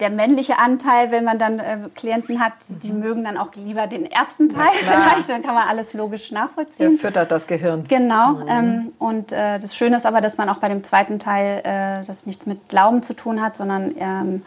[0.00, 4.10] der männliche Anteil, wenn man dann äh, Klienten hat, die mögen dann auch lieber den
[4.10, 6.98] ersten Teil vielleicht, dann kann man alles logisch Der nachvollziehen.
[6.98, 7.86] füttert das Gehirn.
[7.88, 8.40] Genau.
[8.46, 12.06] Ähm, und äh, das Schöne ist aber, dass man auch bei dem zweiten Teil äh,
[12.06, 14.42] das nichts mit Glauben zu tun hat, sondern ähm,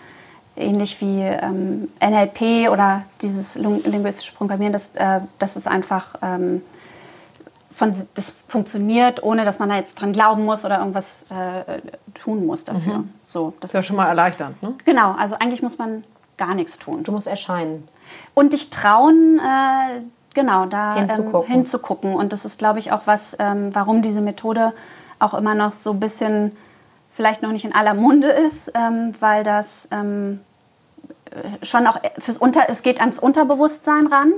[0.59, 6.61] ähnlich wie ähm, NLP oder dieses linguistische Programmieren, das, äh, das ist einfach ähm,
[7.71, 11.81] von, das funktioniert, ohne dass man da jetzt dran glauben muss oder irgendwas äh,
[12.13, 13.05] tun muss dafür.
[13.25, 14.73] So, das Ist ja schon mal erleichternd, ne?
[14.85, 16.03] Genau, also eigentlich muss man
[16.37, 17.03] gar nichts tun.
[17.03, 17.87] Du musst erscheinen.
[18.33, 20.01] Und dich trauen, äh,
[20.33, 21.49] genau, da Hinzugucken.
[21.49, 22.15] Ähm, hinzugucken.
[22.15, 24.73] Und das ist, glaube ich, auch was, ähm, warum diese Methode
[25.19, 26.55] auch immer noch so ein bisschen
[27.11, 30.48] vielleicht noch nicht in aller Munde ist, ähm, weil das ähm, äh,
[31.63, 34.33] schon auch fürs Unter, es geht ans Unterbewusstsein ran.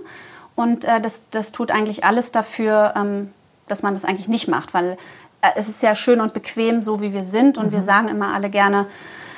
[0.56, 3.32] Und äh, das, das tut eigentlich alles dafür, ähm,
[3.68, 4.98] dass man das eigentlich nicht macht, weil
[5.42, 7.58] äh, es ist ja schön und bequem, so wie wir sind.
[7.58, 8.88] Und wir sagen immer alle gerne,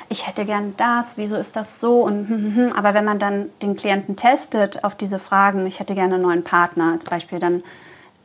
[0.08, 2.02] ich hätte gern das, wieso ist das so?
[2.02, 2.72] Und, hm, hm, hm.
[2.74, 6.44] Aber wenn man dann den Klienten testet auf diese Fragen, ich hätte gerne einen neuen
[6.44, 7.62] Partner als Beispiel, dann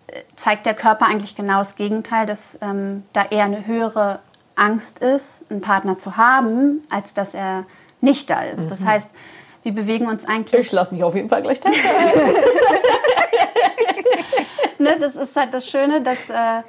[0.08, 4.20] äh, zeigt der Körper eigentlich genau das Gegenteil, dass ähm, da eher eine höhere
[4.56, 7.66] Angst ist, einen Partner zu haben, als dass er
[8.02, 8.72] nicht da ist.
[8.72, 9.12] Das heißt,
[9.64, 10.68] wir bewegen uns eigentlich.
[10.68, 11.90] Ich lasse mich auf jeden Fall gleich testen.
[14.80, 16.62] ne, das ist halt das Schöne, dass äh,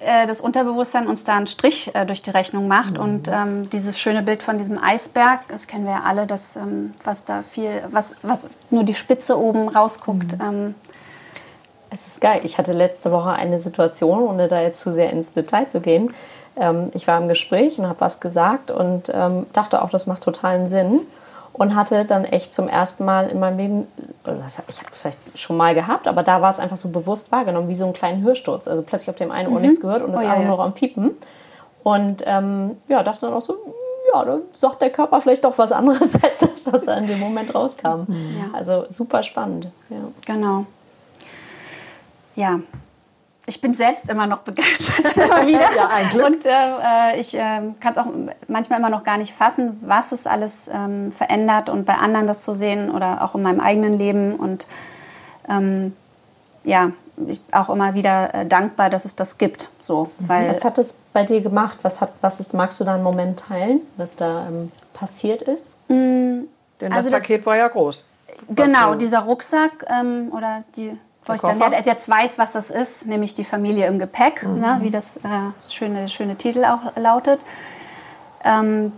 [0.00, 2.98] äh, das Unterbewusstsein uns da einen Strich äh, durch die Rechnung macht.
[2.98, 6.92] Und ähm, dieses schöne Bild von diesem Eisberg, das kennen wir ja alle, dass, ähm,
[7.04, 10.34] was da viel, was, was nur die Spitze oben rausguckt.
[10.42, 10.74] Ähm,
[11.90, 12.40] Es ist geil.
[12.44, 16.14] Ich hatte letzte Woche eine Situation, ohne da jetzt zu sehr ins Detail zu gehen.
[16.56, 20.22] Ähm, ich war im Gespräch und habe was gesagt und ähm, dachte auch, das macht
[20.22, 21.00] totalen Sinn.
[21.52, 23.88] Und hatte dann echt zum ersten Mal in meinem Leben,
[24.24, 26.90] oder das, ich habe es vielleicht schon mal gehabt, aber da war es einfach so
[26.90, 28.68] bewusst wahrgenommen, wie so einen kleinen Hörsturz.
[28.68, 30.54] Also plötzlich auf dem einen Ohr nichts gehört und das Oh, ja, andere ja.
[30.54, 31.10] nur am Fiepen.
[31.82, 33.56] Und ähm, ja, dachte dann auch so,
[34.14, 37.18] ja, dann sagt der Körper vielleicht doch was anderes, als das, was da in dem
[37.18, 38.04] Moment rauskam.
[38.08, 38.50] Ja.
[38.52, 39.68] Also super spannend.
[39.88, 39.96] Ja.
[40.26, 40.66] Genau.
[42.36, 42.60] Ja.
[43.50, 45.16] Ich bin selbst immer noch begeistert.
[45.16, 45.68] immer wieder.
[45.74, 46.24] Ja, ein Glück.
[46.26, 48.06] Und äh, ich äh, kann es auch
[48.46, 52.42] manchmal immer noch gar nicht fassen, was es alles ähm, verändert und bei anderen das
[52.42, 54.36] zu sehen oder auch in meinem eigenen Leben.
[54.36, 54.68] Und
[55.48, 55.96] ähm,
[56.62, 56.92] ja,
[57.26, 59.68] ich bin auch immer wieder äh, dankbar, dass es das gibt.
[59.80, 61.78] So, weil Was hat es bei dir gemacht?
[61.82, 65.74] Was, hat, was ist, magst du da einen Moment teilen, was da ähm, passiert ist?
[65.88, 66.46] Denn
[66.80, 68.04] Also das das- Paket war ja groß.
[68.50, 70.96] Genau, du- dieser Rucksack ähm, oder die,
[71.30, 74.90] wo ich dann jetzt weiß, was das ist, nämlich die Familie im Gepäck, ne, wie
[74.90, 75.20] das äh,
[75.68, 77.44] schöne, schöne Titel auch lautet.
[78.44, 78.92] Ähm,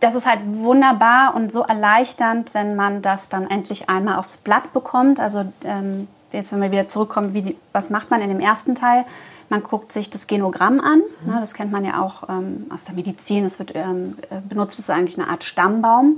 [0.00, 4.72] das ist halt wunderbar und so erleichternd, wenn man das dann endlich einmal aufs Blatt
[4.72, 5.20] bekommt.
[5.20, 9.04] Also ähm, jetzt, wenn wir wieder zurückkommen, die, was macht man in dem ersten Teil?
[9.48, 11.02] Man guckt sich das Genogramm an.
[11.24, 13.44] Ne, das kennt man ja auch ähm, aus der Medizin.
[13.44, 16.16] Es wird ähm, äh, benutzt, es ist eigentlich eine Art Stammbaum.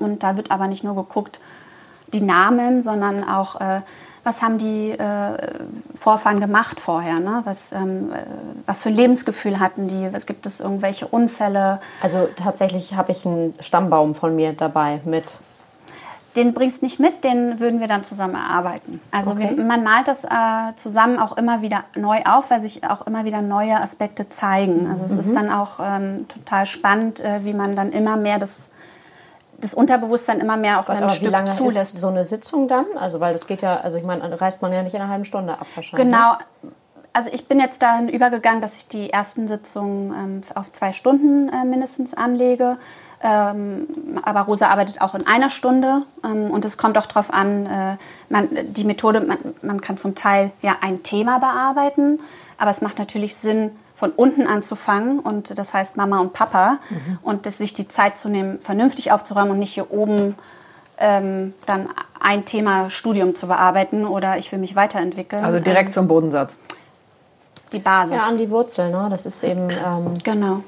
[0.00, 1.40] Und da wird aber nicht nur geguckt,
[2.12, 3.82] die Namen, sondern auch, äh,
[4.28, 5.54] was haben die äh,
[5.94, 7.18] Vorfahren gemacht vorher?
[7.18, 7.40] Ne?
[7.44, 8.18] Was, ähm, äh,
[8.66, 10.12] was für ein Lebensgefühl hatten die?
[10.12, 11.80] Was gibt es irgendwelche Unfälle?
[12.02, 15.38] Also tatsächlich habe ich einen Stammbaum von mir dabei mit.
[16.36, 19.00] Den bringst nicht mit, den würden wir dann zusammen erarbeiten.
[19.10, 19.54] Also Okay.
[19.56, 20.28] wir, man malt das äh,
[20.76, 24.88] zusammen auch immer wieder neu auf, weil sich auch immer wieder neue Aspekte zeigen.
[24.90, 28.70] Also es ist dann auch ähm, total spannend, äh, wie man dann immer mehr das
[29.60, 31.94] das Unterbewusstsein immer mehr auch Gott, ein aber Stück wie lange zulässt.
[31.94, 32.86] ist so eine Sitzung dann?
[32.98, 35.24] Also weil das geht ja, also ich meine, reist man ja nicht in einer halben
[35.24, 36.06] Stunde ab wahrscheinlich.
[36.06, 36.34] Genau.
[37.12, 41.48] Also ich bin jetzt dahin übergegangen, dass ich die ersten Sitzungen ähm, auf zwei Stunden
[41.48, 42.76] äh, mindestens anlege.
[43.20, 43.88] Ähm,
[44.22, 47.96] aber Rosa arbeitet auch in einer Stunde ähm, und es kommt auch darauf an, äh,
[48.28, 52.20] man, die Methode, man, man kann zum Teil ja ein Thema bearbeiten,
[52.58, 56.78] aber es macht natürlich Sinn, von unten anzufangen und das heißt Mama und Papa
[57.22, 60.36] und das, sich die Zeit zu nehmen, vernünftig aufzuräumen und nicht hier oben
[60.98, 61.88] ähm, dann
[62.20, 65.44] ein Thema Studium zu bearbeiten oder ich will mich weiterentwickeln.
[65.44, 66.56] Also direkt ähm, zum Bodensatz.
[67.72, 68.16] die Basis.
[68.16, 69.08] Ja, an die Wurzel, ne?
[69.10, 70.60] Das ist eben, ähm, genau.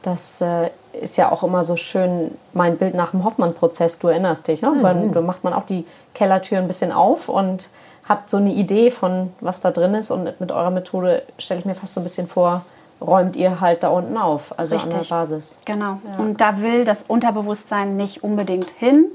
[0.00, 4.48] das äh, ist ja auch immer so schön mein Bild nach dem Hoffmann-Prozess, du erinnerst
[4.48, 4.72] dich, ne?
[4.80, 7.68] Weil da macht man auch die Kellertür ein bisschen auf und
[8.04, 11.66] hat so eine Idee von, was da drin ist und mit eurer Methode stelle ich
[11.66, 12.62] mir fast so ein bisschen vor,
[13.00, 15.10] räumt ihr halt da unten auf, also an der Richtig.
[15.10, 15.58] Basis.
[15.64, 15.98] Genau.
[16.18, 19.06] Und da will das Unterbewusstsein nicht unbedingt hin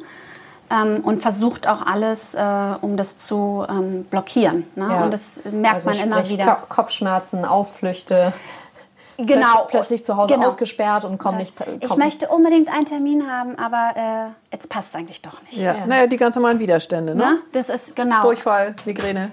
[0.69, 2.41] ähm, und versucht auch alles, äh,
[2.81, 4.65] um das zu ähm, blockieren.
[4.75, 4.87] Ne?
[4.89, 5.03] Ja.
[5.03, 6.55] Und das merkt Also man immer sprich, wieder.
[6.55, 8.33] Ko- Kopfschmerzen, Ausflüchte,
[9.17, 9.45] genau.
[9.65, 10.47] plötzlich, plötzlich zu Hause Genau.
[10.47, 11.53] ausgesperrt und komm nicht.
[11.55, 15.57] Komm Ich möchte unbedingt einen Termin haben, aber äh, jetzt passt eigentlich doch nicht.
[15.57, 15.85] Ja.
[15.85, 17.23] Naja, die ganz normalen Widerstände, ne?
[17.23, 17.37] Ne?
[17.51, 18.21] Das ist genau.
[18.23, 19.31] Durchfall, Migräne.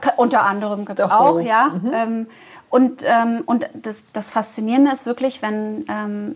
[0.00, 1.72] K- Unter anderem gibt es auch, ja.
[1.92, 2.26] Ähm,
[2.68, 6.34] und und, und das, das Faszinierende ist wirklich, wenn, ähm,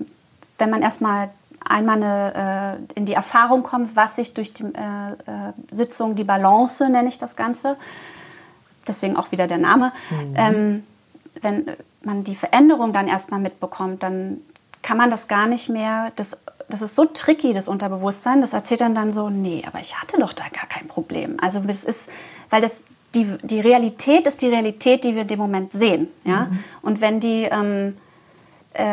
[0.58, 1.30] wenn man erstmal
[1.66, 6.24] einmal eine, äh, in die Erfahrung kommt, was sich durch die äh, äh, Sitzung, die
[6.24, 7.76] Balance nenne ich das Ganze,
[8.86, 9.92] deswegen auch wieder der Name,
[10.34, 10.84] ähm,
[11.40, 11.66] wenn
[12.06, 14.40] man die Veränderung dann erstmal mitbekommt, dann
[14.82, 18.82] kann man das gar nicht mehr, das, das ist so tricky, das Unterbewusstsein, das erzählt
[18.82, 21.38] dann dann so, nee, aber ich hatte doch da gar kein Problem.
[21.40, 22.10] Also das ist,
[22.50, 26.08] weil das, die, die Realität ist die Realität, die wir in dem Moment sehen.
[26.24, 26.48] Ja?
[26.82, 27.96] Und wenn die, ähm,
[28.74, 28.84] äh,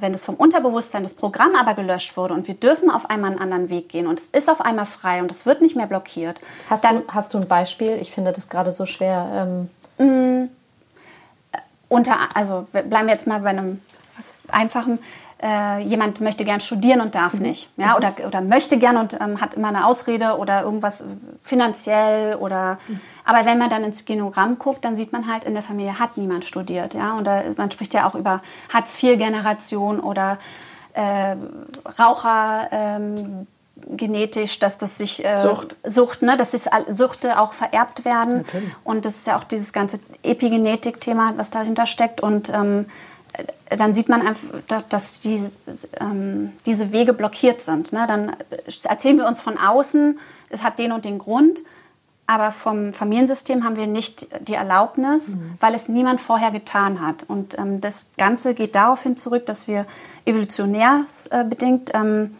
[0.00, 3.40] wenn das vom Unterbewusstsein das Programm aber gelöscht wurde und wir dürfen auf einmal einen
[3.40, 6.42] anderen Weg gehen und es ist auf einmal frei und es wird nicht mehr blockiert,
[6.68, 7.96] Hast, dann du, hast du ein Beispiel?
[8.00, 9.68] Ich finde das gerade so schwer.
[9.98, 10.50] Ähm,
[11.88, 13.80] unter, also bleiben wir jetzt mal bei einem
[14.16, 14.98] was Einfachen.
[15.42, 19.40] Äh, jemand möchte gern studieren und darf nicht, ja, oder, oder möchte gern und ähm,
[19.40, 21.04] hat immer eine Ausrede oder irgendwas äh,
[21.42, 22.78] finanziell oder.
[23.24, 26.16] Aber wenn man dann ins Genogramm guckt, dann sieht man halt, in der Familie hat
[26.16, 28.40] niemand studiert, ja, und da, man spricht ja auch über
[28.72, 30.38] Hartz-IV-Generation oder
[30.94, 31.36] äh,
[31.98, 32.68] Raucher.
[32.70, 33.46] Ähm,
[33.96, 35.74] genetisch, dass das sich äh, Sucht.
[35.84, 38.44] Sucht, ne, dass sich Süchte auch vererbt werden
[38.84, 42.86] und das ist ja auch dieses ganze Epigenetik-Thema, was dahinter steckt und ähm,
[43.68, 45.50] äh, dann sieht man einfach, da- dass diese,
[46.00, 47.92] ähm, diese Wege blockiert sind.
[47.92, 48.04] Ne?
[48.06, 48.36] Dann
[48.84, 50.18] erzählen wir uns von außen,
[50.50, 51.60] es hat den und den Grund,
[52.26, 57.24] aber vom Familiensystem haben wir nicht die Erlaubnis, weil es niemand vorher getan hat.
[57.28, 59.84] Und ähm, das Ganze geht daraufhin zurück, dass wir
[60.24, 62.34] evolutionär äh, bedingt ähm,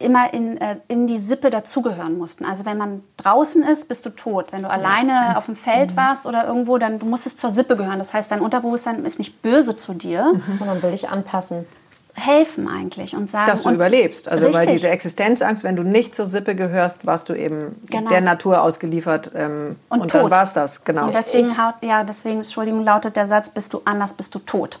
[0.00, 2.44] immer in, äh, in die Sippe dazugehören mussten.
[2.44, 4.46] Also wenn man draußen ist, bist du tot.
[4.50, 7.98] Wenn du alleine auf dem Feld warst oder irgendwo, dann du musstest zur Sippe gehören.
[7.98, 11.66] Das heißt, dein Unterbewusstsein ist nicht böse zu dir, und dann will ich anpassen.
[12.14, 13.46] helfen eigentlich und sagen...
[13.48, 14.28] Dass du überlebst.
[14.28, 14.72] Also weil Richtig.
[14.72, 18.10] diese Existenzangst, wenn du nicht zur Sippe gehörst, warst du eben Genau.
[18.10, 19.30] der Natur ausgeliefert.
[19.34, 20.30] Ähm, Und und dann tot.
[20.30, 21.06] war es das, genau.
[21.06, 21.48] Und deswegen,
[21.82, 24.80] ja, deswegen, Entschuldigung, lautet der Satz, bist du anders, bist du tot.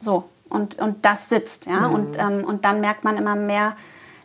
[0.00, 1.86] So, und, und das sitzt, ja.
[1.86, 3.76] Und, ähm, und dann merkt man immer mehr,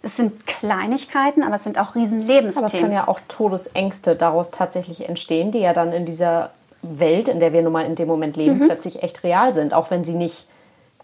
[0.02, 4.52] es sind Kleinigkeiten, aber es sind auch riesen Aber es können ja auch Todesängste daraus
[4.52, 8.08] tatsächlich entstehen, die ja dann in dieser Welt, in der wir nun mal in dem
[8.08, 10.48] Moment leben, plötzlich echt real sind, auch wenn sie nicht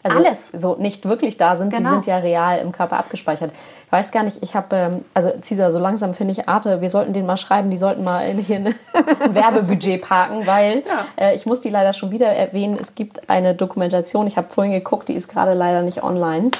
[0.04, 0.26] also Mhm.
[0.26, 0.48] Alles.
[0.50, 1.72] so nicht wirklich da sind.
[1.72, 1.90] Genau.
[1.90, 3.52] Sie sind ja real im Körper abgespeichert.
[3.86, 6.90] Ich weiß gar nicht, ich habe, ähm, also Cesar, so langsam finde ich Arte, wir
[6.90, 8.76] sollten den mal schreiben, die sollten mal in, hier ein
[9.36, 10.84] Werbebudget parken, weil
[11.18, 14.74] äh, ich muss die leider schon wieder erwähnen, es gibt eine Dokumentation, ich habe vorhin
[14.74, 16.52] geguckt, die ist gerade leider nicht online.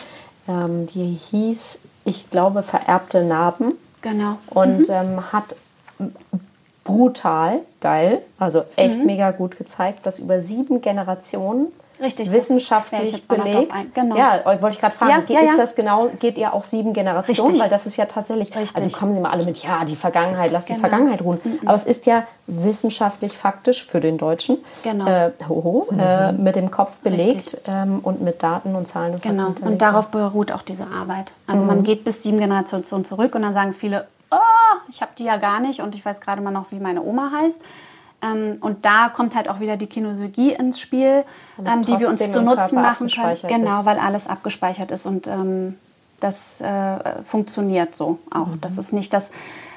[0.48, 4.38] Ähm, die hieß, ich glaube, vererbte Narben Genau.
[4.50, 5.56] und ähm, hat
[6.84, 9.06] brutal geil, also echt Mhm.
[9.06, 11.68] mega gut gezeigt, dass über sieben Generationen
[12.02, 13.72] Richtig, wissenschaftlich belegt.
[13.94, 14.16] genau.
[14.18, 16.94] Ja, wollte ich gerade fragen, Ja, geht, ja, ist das genau, geht ihr auch sieben
[16.94, 17.50] Generationen?
[17.52, 17.62] Richtig.
[17.64, 18.76] Weil das ist ja tatsächlich, Richtig.
[18.76, 20.88] also kommen Sie mal alle mit, ja, die Vergangenheit, lass die Genau.
[20.88, 21.40] Vergangenheit ruhen.
[21.66, 25.06] Aber es ist ja wissenschaftlich faktisch für den Deutschen, Genau.
[25.08, 29.54] äh, hoho, äh, mit dem Kopf belegt ähm, und mit Daten und Zahlen und Genau,
[29.62, 31.32] und darauf beruht auch diese Arbeit.
[31.48, 31.68] Also Mhm.
[31.68, 34.36] man geht bis sieben Generationen zurück und dann sagen viele, oh,
[34.90, 37.32] ich habe die ja gar nicht und ich weiß gerade mal noch, wie meine Oma
[37.42, 37.62] heißt.
[38.24, 41.24] Ähm, und da kommt halt auch wieder die Kinesiologie ins Spiel,
[41.60, 43.38] ähm, die wir uns zu Nutzen machen können.
[43.48, 43.86] Genau, ist.
[43.86, 45.76] weil alles abgespeichert ist und ähm,
[46.20, 48.48] das äh, funktioniert so auch.
[48.48, 48.62] Mhm.
[48.62, 49.32] Das ist nicht, dass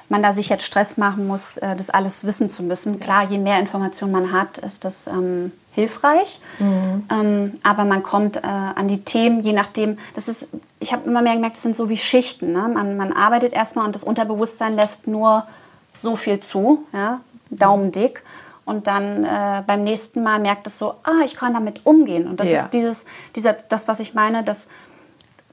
[0.09, 3.01] man da sich jetzt Stress machen muss, äh, das alles wissen zu müssen.
[3.01, 6.41] Klar, je mehr Information man hat, ist das ähm, hilfreich.
[6.61, 7.07] Mhm.
[7.11, 11.23] Ähm, aber man kommt äh, an die Themen, je nachdem, das ist ich habe immer
[11.23, 12.53] mehr gemerkt, es sind so wie Schichten.
[12.53, 12.69] Ne?
[12.69, 15.47] Man, man arbeitet erstmal und das Unterbewusstsein lässt nur
[15.93, 17.21] so viel zu, ja?
[17.51, 18.23] daumendick.
[18.67, 22.27] Und dann äh, beim nächsten Mal merkt es so, ah, ich kann damit umgehen.
[22.27, 22.61] Und das ja.
[22.61, 24.69] ist dieses, dieser, das, was ich meine, dass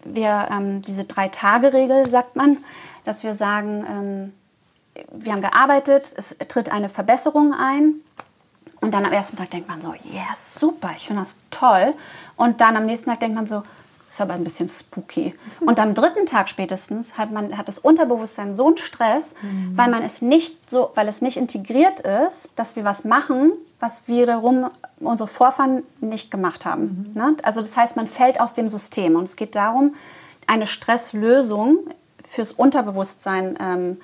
[0.03, 2.57] wir ähm, diese Drei-Tage-Regel, sagt man,
[3.05, 4.33] dass wir sagen, ähm,
[5.11, 7.95] wir haben gearbeitet, es tritt eine Verbesserung ein.
[8.81, 11.93] Und dann am ersten Tag denkt man so, ja, yeah, super, ich finde das toll.
[12.35, 13.63] Und dann am nächsten Tag denkt man so,
[14.13, 15.33] ist aber ein bisschen spooky.
[15.61, 19.75] Und am dritten Tag spätestens hat man hat das Unterbewusstsein so einen Stress, mhm.
[19.75, 24.07] weil man es nicht so, weil es nicht integriert ist, dass wir was machen, was
[24.07, 27.11] wiederum unsere Vorfahren nicht gemacht haben.
[27.13, 27.19] Mhm.
[27.19, 27.37] Ne?
[27.43, 29.95] Also das heißt, man fällt aus dem System und es geht darum,
[30.45, 31.79] eine Stresslösung
[32.27, 33.97] fürs Unterbewusstsein ähm,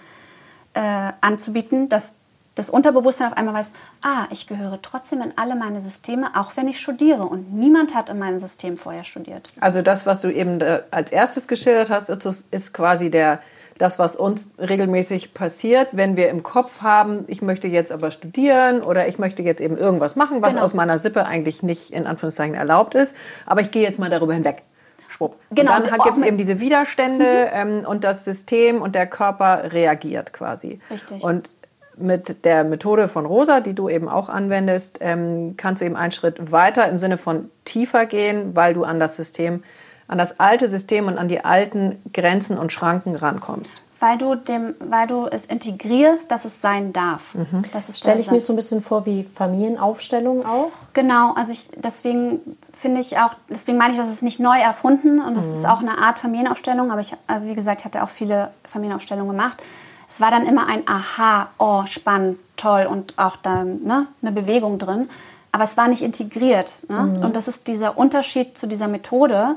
[0.74, 2.16] äh, anzubieten, dass
[2.60, 6.68] das Unterbewusstsein auf einmal weiß, ah, ich gehöre trotzdem in alle meine Systeme, auch wenn
[6.68, 7.24] ich studiere.
[7.24, 9.50] Und niemand hat in meinem System vorher studiert.
[9.62, 13.40] Also das, was du eben äh, als erstes geschildert hast, ist quasi der,
[13.78, 18.82] das, was uns regelmäßig passiert, wenn wir im Kopf haben, ich möchte jetzt aber studieren
[18.82, 20.66] oder ich möchte jetzt eben irgendwas machen, was genau.
[20.66, 24.34] aus meiner Sippe eigentlich nicht in Anführungszeichen erlaubt ist, aber ich gehe jetzt mal darüber
[24.34, 24.64] hinweg.
[25.08, 25.38] Schwupp.
[25.50, 25.78] Genau.
[25.78, 30.34] Und dann gibt es eben diese Widerstände ähm, und das System und der Körper reagiert
[30.34, 30.80] quasi.
[30.92, 31.24] Richtig.
[31.24, 31.50] Und
[32.00, 36.12] mit der Methode von Rosa, die du eben auch anwendest, ähm, kannst du eben einen
[36.12, 39.64] Schritt weiter im Sinne von tiefer gehen, weil du an das System,
[40.08, 43.72] an das alte System und an die alten Grenzen und Schranken rankommst.
[44.02, 47.36] Weil du, dem, weil du es integrierst, dass es sein darf.
[47.36, 47.64] Mhm.
[47.74, 50.72] Das Stelle ich mir so ein bisschen vor wie Familienaufstellung auch?
[50.94, 52.40] Genau, also ich, deswegen
[52.74, 55.54] finde ich auch, deswegen meine ich, das ist nicht neu erfunden und das mhm.
[55.56, 59.36] ist auch eine Art Familienaufstellung, aber ich, also wie gesagt, ich hatte auch viele Familienaufstellungen
[59.36, 59.62] gemacht
[60.10, 64.80] es war dann immer ein Aha, oh, spannend, toll und auch dann ne, eine Bewegung
[64.80, 65.10] drin.
[65.52, 66.74] Aber es war nicht integriert.
[66.88, 67.02] Ne?
[67.02, 67.24] Mhm.
[67.24, 69.56] Und das ist dieser Unterschied zu dieser Methode,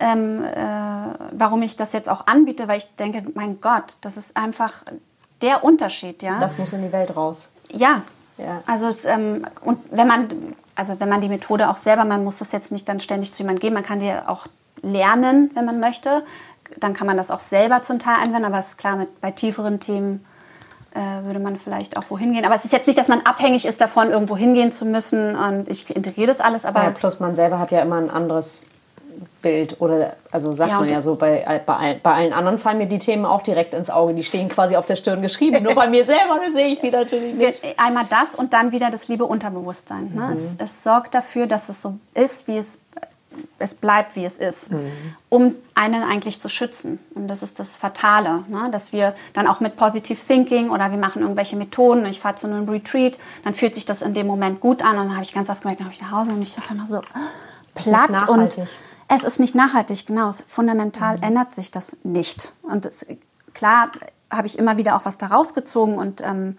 [0.00, 0.58] ähm, äh,
[1.32, 4.82] warum ich das jetzt auch anbiete, weil ich denke, mein Gott, das ist einfach
[5.42, 6.22] der Unterschied.
[6.22, 6.38] Ja?
[6.38, 7.50] Das muss in die Welt raus.
[7.70, 8.02] Ja.
[8.38, 8.62] ja.
[8.66, 12.38] Also es, ähm, und wenn man, also wenn man die Methode auch selber, man muss
[12.38, 14.46] das jetzt nicht dann ständig zu jemandem geben, man kann die auch
[14.82, 16.22] lernen, wenn man möchte
[16.78, 19.30] dann kann man das auch selber zum Teil anwenden, aber es ist klar, mit, bei
[19.30, 20.24] tieferen Themen
[20.94, 22.44] äh, würde man vielleicht auch wohin gehen.
[22.44, 25.68] Aber es ist jetzt nicht, dass man abhängig ist davon, irgendwo hingehen zu müssen und
[25.68, 26.64] ich integriere das alles.
[26.64, 28.66] Aber ja, plus man selber hat ja immer ein anderes
[29.42, 32.86] Bild oder also sagt ja, man ja so, bei, bei, bei allen anderen fallen mir
[32.86, 34.14] die Themen auch direkt ins Auge.
[34.14, 35.62] Die stehen quasi auf der Stirn geschrieben.
[35.62, 37.60] Nur bei mir selber sehe ich sie natürlich nicht.
[37.76, 40.12] Einmal das und dann wieder das liebe Unterbewusstsein.
[40.14, 40.26] Ne?
[40.26, 40.32] Mhm.
[40.32, 42.80] Es, es sorgt dafür, dass es so ist, wie es
[43.58, 44.90] es bleibt, wie es ist, mhm.
[45.28, 46.98] um einen eigentlich zu schützen.
[47.14, 48.68] Und das ist das Fatale, ne?
[48.70, 52.46] dass wir dann auch mit Positive Thinking oder wir machen irgendwelche Methoden, ich fahre zu
[52.46, 55.34] einem Retreat, dann fühlt sich das in dem Moment gut an und dann habe ich
[55.34, 57.00] ganz oft gemerkt, dann habe ich nach Hause und ich einfach noch so
[57.74, 58.58] platt und
[59.08, 60.30] es ist nicht nachhaltig, genau.
[60.46, 61.22] Fundamental mhm.
[61.22, 62.52] ändert sich das nicht.
[62.62, 63.06] Und es,
[63.52, 63.90] klar
[64.30, 66.56] habe ich immer wieder auch was da rausgezogen und ähm,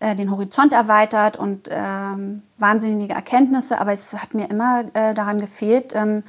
[0.00, 5.40] äh, den Horizont erweitert und ähm, wahnsinnige Erkenntnisse, aber es hat mir immer äh, daran
[5.40, 6.22] gefehlt, ähm,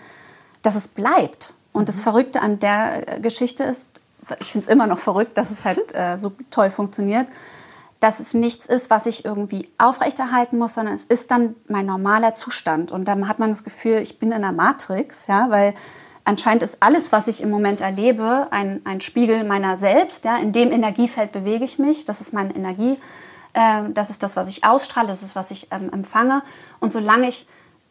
[0.64, 1.54] dass es bleibt.
[1.72, 1.86] Und mhm.
[1.86, 4.00] das Verrückte an der äh, Geschichte ist,
[4.40, 7.28] ich finde es immer noch verrückt, dass es halt äh, so toll funktioniert,
[8.00, 12.34] dass es nichts ist, was ich irgendwie aufrechterhalten muss, sondern es ist dann mein normaler
[12.34, 12.92] Zustand.
[12.92, 15.74] Und dann hat man das Gefühl, ich bin in der Matrix, ja, weil
[16.24, 20.26] anscheinend ist alles, was ich im Moment erlebe, ein, ein Spiegel meiner selbst.
[20.26, 20.38] Ja.
[20.38, 22.98] In dem Energiefeld bewege ich mich, das ist meine Energie.
[23.60, 26.42] Ähm, das ist das, was ich ausstrahle, das ist, was ich ähm, empfange.
[26.80, 27.46] Und solange ich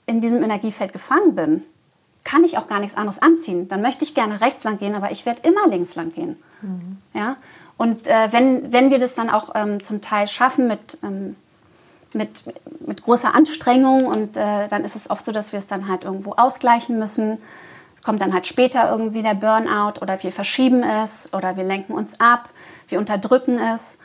[0.07, 1.63] in diesem Energiefeld gefangen bin,
[2.25, 3.69] kann ich auch gar nichts anderes anziehen.
[3.69, 6.37] Dann möchte ich gerne rechts lang gehen, aber ich werde immer links lang gehen.
[6.63, 6.97] Mhm.
[7.13, 7.37] Ja?
[7.77, 11.37] Und äh, wenn, wenn wir das dann auch ähm, zum Teil schaffen mit, ähm,
[12.15, 12.43] mit,
[12.87, 16.05] mit großer Anstrengung und äh, dann ist es oft so, dass wir es dann halt
[16.05, 17.37] irgendwo ausgleichen müssen.
[17.95, 21.93] Es kommt dann halt später irgendwie der Burnout oder wir verschieben es oder wir lenken
[21.93, 22.49] uns ab,
[22.89, 23.99] wir unterdrücken es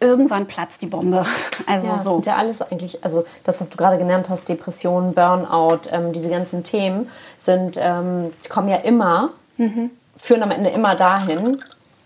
[0.00, 1.24] irgendwann platzt die Bombe.
[1.66, 2.04] Also ja, so.
[2.04, 6.12] Das sind ja alles eigentlich, also das, was du gerade genannt hast, Depression, Burnout, ähm,
[6.12, 9.90] diese ganzen Themen sind, ähm, kommen ja immer, mhm.
[10.16, 11.58] führen am Ende immer dahin,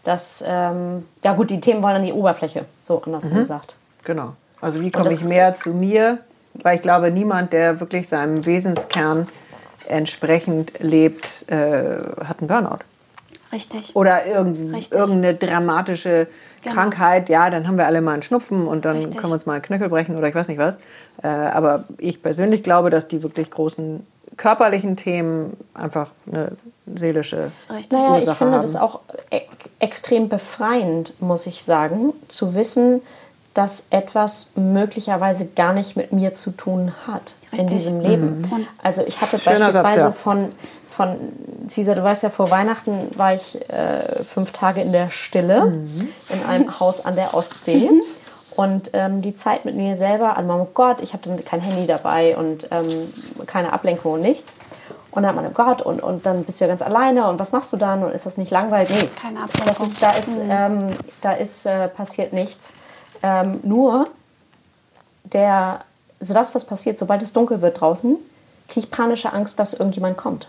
[0.02, 3.36] dass, ähm, ja gut, die Themen wollen an die Oberfläche, so anders mhm.
[3.36, 3.76] gesagt.
[4.04, 4.32] Genau.
[4.60, 6.18] Also wie komme ich mehr zu mir?
[6.54, 9.28] Weil ich glaube, niemand, der wirklich seinem Wesenskern
[9.88, 12.78] entsprechend lebt, äh, hat einen Burnout.
[13.52, 13.94] Richtig.
[13.94, 14.98] Oder irgend, Richtig.
[14.98, 16.26] irgendeine dramatische
[16.62, 16.74] genau.
[16.74, 19.16] Krankheit, ja, dann haben wir alle mal einen Schnupfen und dann Richtig.
[19.16, 20.76] können wir uns mal einen Knöchel brechen oder ich weiß nicht was.
[21.22, 26.52] Äh, aber ich persönlich glaube, dass die wirklich großen körperlichen Themen einfach eine
[26.86, 27.92] seelische Richtig.
[27.92, 28.62] Naja, Ursache ich finde haben.
[28.62, 29.40] das auch e
[29.78, 33.02] extrem befreiend, muss ich sagen, zu wissen,
[33.54, 37.60] dass etwas möglicherweise gar nicht mit mir zu tun hat Richtig.
[37.60, 38.40] in diesem Leben.
[38.40, 38.66] Mhm.
[38.82, 40.12] Also ich hatte Schöner beispielsweise Satz, ja.
[40.12, 40.52] von,
[40.88, 41.16] von
[41.68, 46.08] Cesar, du weißt ja, vor Weihnachten war ich äh, fünf Tage in der Stille Mhm.
[46.30, 47.88] in einem Haus an der Ostsee.
[48.54, 52.36] Und ähm, die Zeit mit mir selber, an meinem Gott, ich hatte kein Handy dabei
[52.36, 52.86] und ähm,
[53.46, 54.54] keine Ablenkung und nichts.
[55.10, 57.38] Und dann hat man, oh Gott, und, und dann bist du ja ganz alleine und
[57.38, 58.02] was machst du dann?
[58.02, 58.90] Und ist das nicht langweilig?
[58.94, 59.66] Nee, Keine Ablenkung.
[59.66, 60.88] das ist, da ist, ähm,
[61.20, 62.72] da ist äh, passiert nichts.
[63.22, 64.08] Ähm, nur
[65.24, 65.80] der,
[66.20, 68.16] also das, was passiert, sobald es dunkel wird draußen,
[68.68, 70.48] kriege ich panische Angst, dass irgendjemand kommt.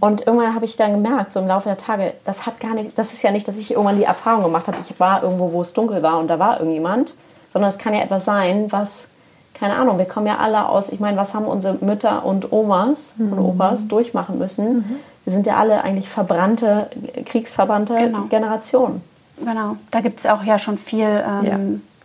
[0.00, 2.96] Und irgendwann habe ich dann gemerkt, so im Laufe der Tage, das hat gar nicht,
[2.96, 5.60] das ist ja nicht, dass ich irgendwann die Erfahrung gemacht habe, ich war irgendwo, wo
[5.60, 7.12] es dunkel war und da war irgendjemand,
[7.52, 9.10] sondern es kann ja etwas sein, was,
[9.52, 13.16] keine Ahnung, wir kommen ja alle aus, ich meine, was haben unsere Mütter und Omas
[13.18, 14.98] und Opas durchmachen müssen?
[15.24, 16.88] Wir sind ja alle eigentlich verbrannte,
[17.26, 18.22] kriegsverbrannte Genau.
[18.30, 19.02] Generationen.
[19.38, 21.58] Genau, da gibt es auch ja schon viel ähm, Ja.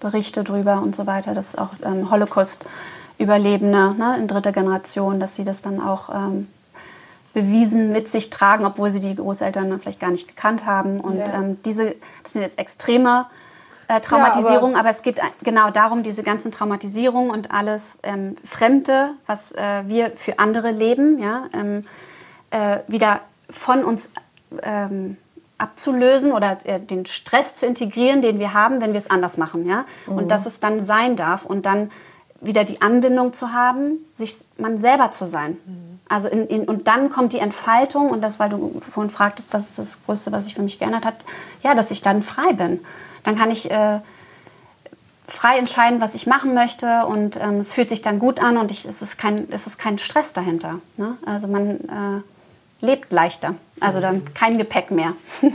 [0.10, 5.44] Berichte drüber und so weiter, dass auch ähm, Holocaust-Überlebende ne, in dritter Generation, dass sie
[5.44, 6.48] das dann auch ähm,
[7.34, 11.00] bewiesen mit sich tragen, obwohl sie die Großeltern dann vielleicht gar nicht gekannt haben.
[11.02, 11.34] Und Ja.
[11.42, 13.26] ähm, diese, das sind jetzt extreme
[13.88, 19.12] äh, Traumatisierungen, aber- aber, es geht genau darum, diese ganzen Traumatisierungen und alles ähm, Fremde,
[19.26, 21.84] was äh, wir für andere leben, ja, ähm,
[22.52, 23.20] äh, wieder
[23.50, 24.10] von uns
[24.64, 25.18] ähm,
[25.60, 29.68] abzulösen oder äh, den Stress zu integrieren, den wir haben, wenn wir es anders machen,
[29.68, 31.92] ja, und dass es dann sein darf und dann
[32.42, 35.58] wieder die Anbindung zu haben, sich man selber zu sein.
[36.08, 39.70] Also in, in, und dann kommt die Entfaltung und das, weil du vorhin fragtest, was
[39.70, 41.16] ist das Größte, was sich für mich geändert hat,
[41.64, 42.80] ja, dass ich dann frei bin.
[43.24, 44.00] Dann kann ich äh,
[45.28, 48.72] frei entscheiden, was ich machen möchte und ähm, es fühlt sich dann gut an und
[48.72, 50.80] ich, es, ist kein, es ist kein Stress dahinter.
[50.98, 51.18] Ne?
[51.26, 52.22] Also man äh,
[52.82, 53.56] lebt leichter.
[53.80, 55.14] Also dann kein Gepäck mehr.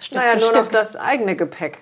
[0.00, 0.64] Stück Naja, nur Stück.
[0.64, 1.78] noch das eigene Gepäck.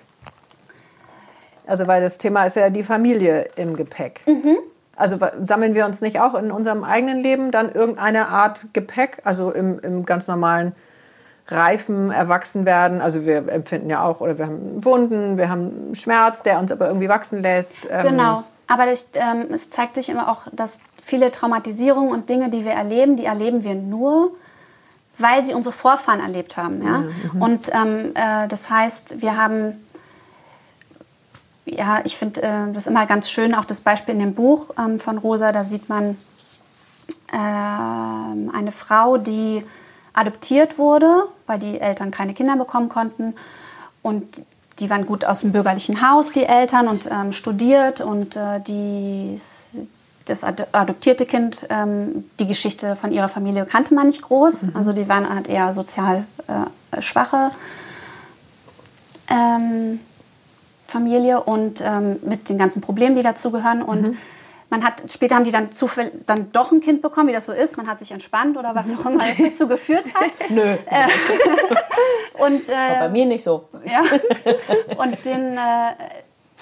[1.65, 4.21] Also, weil das Thema ist ja die Familie im Gepäck.
[4.25, 4.57] Mhm.
[4.95, 9.51] Also sammeln wir uns nicht auch in unserem eigenen Leben dann irgendeine Art Gepäck, also
[9.51, 10.73] im, im ganz normalen
[11.47, 13.01] reifen Erwachsenwerden.
[13.01, 16.87] Also wir empfinden ja auch, oder wir haben Wunden, wir haben Schmerz, der uns aber
[16.87, 17.75] irgendwie wachsen lässt.
[17.89, 18.43] Ähm, Genau.
[18.67, 22.71] Aber das, ähm, es zeigt sich immer auch, dass viele Traumatisierungen und Dinge, die wir
[22.71, 24.31] erleben, die erleben wir nur,
[25.17, 26.83] weil sie unsere Vorfahren erlebt haben.
[26.85, 27.03] Ja?
[27.39, 29.85] Und ähm, äh, das heißt, wir haben,
[31.65, 34.99] ja, ich finde äh, das immer ganz schön, auch das Beispiel in dem Buch ähm,
[34.99, 36.17] von Rosa, da sieht man
[37.31, 39.63] ähm, eine Frau, die
[40.13, 43.35] adoptiert wurde, weil die Eltern keine Kinder bekommen konnten.
[44.01, 44.45] Und
[44.79, 48.01] die waren gut aus dem bürgerlichen Haus, die Eltern, und ähm, studiert.
[48.01, 49.39] Und äh, die,
[50.25, 54.69] das ad adoptierte Kind, ähm, die Geschichte von ihrer Familie kannte man nicht groß.
[54.73, 57.51] Also die waren halt eher sozial äh, schwache
[59.29, 59.99] ähm,
[60.87, 63.81] Familie und ähm, mit den ganzen Problemen, die dazugehören.
[63.81, 64.15] Und
[64.69, 67.53] man hat, später haben die dann zufällig dann doch ein Kind bekommen, wie das so
[67.53, 67.77] ist.
[67.77, 70.31] Man hat sich entspannt oder was auch immer das dazu geführt hat.
[70.49, 70.77] Nö,
[72.33, 73.69] Und, äh, bei mir nicht so.
[73.85, 74.01] ja.
[74.97, 75.93] Und den äh,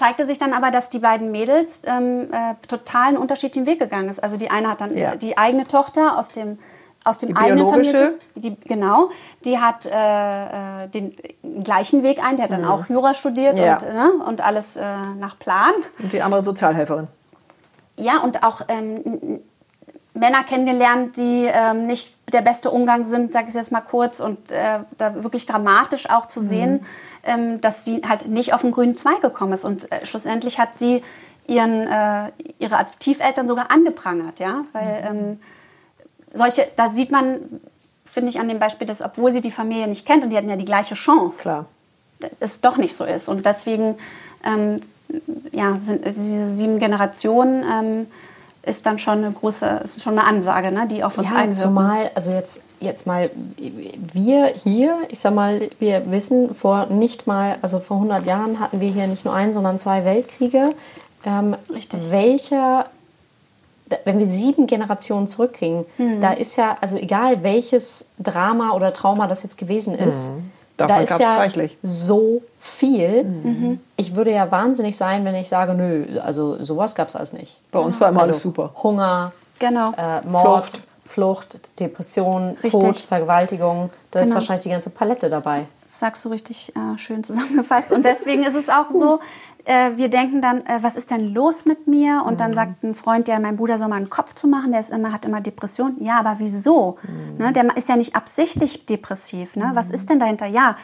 [0.02, 4.10] zeigte sich dann aber, dass die beiden Mädels ähm, äh, total einen unterschiedlichen Weg gegangen
[4.10, 4.22] ist.
[4.24, 5.16] Also die eine hat dann Ja.
[5.16, 6.58] die eigene Tochter aus dem
[7.04, 7.91] aus dem Die eigenen biologische?
[7.97, 9.10] Familie, die, genau,
[9.45, 11.16] die hat äh, äh, den
[11.64, 13.74] gleichen Weg ein, die hat dann auch Jura studiert Ja.
[13.74, 14.84] und, ne, und alles äh,
[15.20, 15.72] nach Plan.
[15.97, 17.08] Und die andere Sozialhelferin.
[17.97, 19.39] Ja, und auch ähm,
[20.14, 24.51] Männer kennengelernt, die ähm, nicht der beste Umgang sind, sage ich jetzt mal kurz, und
[24.51, 26.86] äh, da wirklich dramatisch auch zu sehen,
[27.24, 29.64] ähm, dass sie halt nicht auf den grünen Zweig gekommen ist.
[29.64, 31.01] Und äh, schlussendlich hat sie
[31.47, 35.39] ihren, äh, ihre Adoptiveltern sogar angeprangert, ja, weil ähm,
[36.34, 37.39] solche, da sieht man,
[38.05, 40.49] finde ich an dem Beispiel, dass obwohl sie die Familie nicht kennt und die hatten
[40.49, 41.66] ja die gleiche Chance, Klar.
[42.39, 43.28] es doch nicht so ist.
[43.28, 43.97] Und deswegen,
[44.45, 44.82] ähm,
[45.51, 48.07] ja, sind diese sieben Generationen ähm,
[48.64, 51.53] ist dann schon eine große, ist schon eine Ansage, ne, die auf uns Ja, einwirken.
[51.62, 57.57] zumal, also jetzt, jetzt mal, wir hier, ich sag mal, wir wissen vor nicht mal,
[57.64, 60.74] also vor 100 Jahren hatten wir hier nicht nur einen, sondern zwei Weltkriege.
[61.26, 61.99] Ähm, Richtig.
[62.12, 62.86] Welcher,
[64.05, 66.22] wenn wir sieben Generationen zurückkriegen, Hm.
[66.22, 70.51] da ist ja, also egal welches Drama oder Trauma das jetzt gewesen ist, Hm.
[70.88, 71.78] Davon da ist ja reichlich.
[71.82, 73.24] so viel.
[73.24, 73.80] Mhm.
[73.98, 77.60] Ich würde ja wahnsinnig sein, wenn ich sage, nö, also sowas gab es alles nicht.
[77.72, 78.72] Bei uns war immer Also alles super.
[78.84, 79.92] Hunger, Genau.
[79.98, 80.82] äh, Mord, Flucht.
[81.04, 82.72] Flucht, Depression, Richtig.
[82.72, 83.90] Tod, Vergewaltigung.
[84.12, 84.36] Da ist Genau.
[84.36, 85.66] wahrscheinlich die ganze Palette dabei.
[85.84, 87.92] Das sagst du richtig äh, schön zusammengefasst.
[87.92, 89.20] Und deswegen ist es auch so,
[89.66, 92.24] äh, wir denken dann, äh, was ist denn los mit mir?
[92.26, 94.80] Und dann sagt ein Freund, ja, mein Bruder soll mal einen Kopf zu machen, der
[94.80, 96.03] ist immer, hat immer Depressionen.
[96.03, 96.97] Ja, aber wieso?
[97.38, 99.55] Ne, der ist ja nicht absichtlich depressiv.
[99.55, 99.72] Ne?
[99.74, 100.45] Was ist denn dahinter?
[100.45, 100.78] Ja,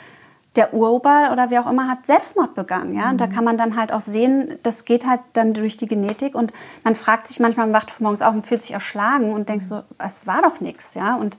[0.56, 2.96] der Uropa oder wer auch immer hat Selbstmord begangen.
[2.96, 3.10] Ja?
[3.10, 6.36] Und da kann man dann halt auch sehen, das geht halt dann durch die Genetik.
[6.36, 6.52] Und
[6.84, 9.84] man fragt sich manchmal, man wacht morgens auf und fühlt sich erschlagen und denkt so,
[10.00, 10.96] es war doch nichts.
[10.96, 11.16] Ja?
[11.16, 11.38] Und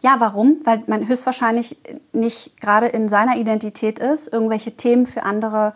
[0.00, 0.58] Ja, warum?
[0.64, 1.78] Weil man höchstwahrscheinlich
[2.12, 5.72] nicht gerade in seiner Identität ist, irgendwelche Themen für andere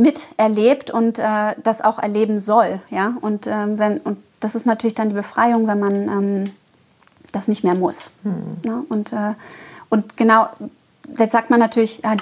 [0.00, 2.80] miterlebt und äh, das auch erleben soll.
[2.90, 3.14] Ja?
[3.20, 6.50] Und, ähm, wenn, und das ist natürlich dann die Befreiung, wenn man ähm,
[7.32, 8.10] das nicht mehr muss.
[8.22, 8.56] Hm.
[8.64, 8.82] Ne?
[8.88, 9.34] Und, äh,
[9.88, 10.48] und genau,
[11.18, 12.16] jetzt sagt man natürlich, ja,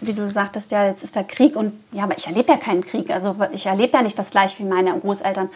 [0.00, 2.84] wie du sagtest, ja, jetzt ist der Krieg und ja, aber ich erlebe ja keinen
[2.84, 3.10] Krieg.
[3.10, 5.50] Also ich erlebe ja nicht das gleiche wie meine Großeltern.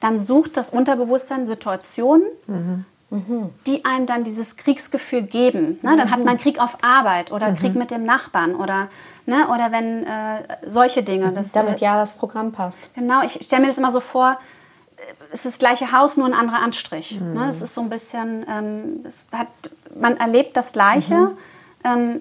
[0.00, 2.84] Dann sucht das Unterbewusstsein Situationen, mhm.
[3.08, 5.78] Die einem dann dieses Kriegsgefühl geben.
[5.82, 5.96] Ne?
[5.96, 7.56] Dann hat man Krieg auf Arbeit oder mhm.
[7.56, 8.88] Krieg mit dem Nachbarn oder,
[9.26, 9.46] ne?
[9.48, 11.30] oder wenn äh, solche Dinge.
[11.32, 12.90] Das, Damit ja das Programm passt.
[12.94, 14.38] Genau, ich stelle mir das immer so vor,
[15.30, 17.20] es ist das gleiche Haus, nur ein anderer Anstrich.
[17.20, 17.34] Mhm.
[17.34, 17.48] Ne?
[17.48, 19.48] Es ist so ein bisschen, ähm, hat,
[19.98, 21.14] man erlebt das Gleiche.
[21.14, 21.38] Mhm.
[21.84, 22.20] Ähm,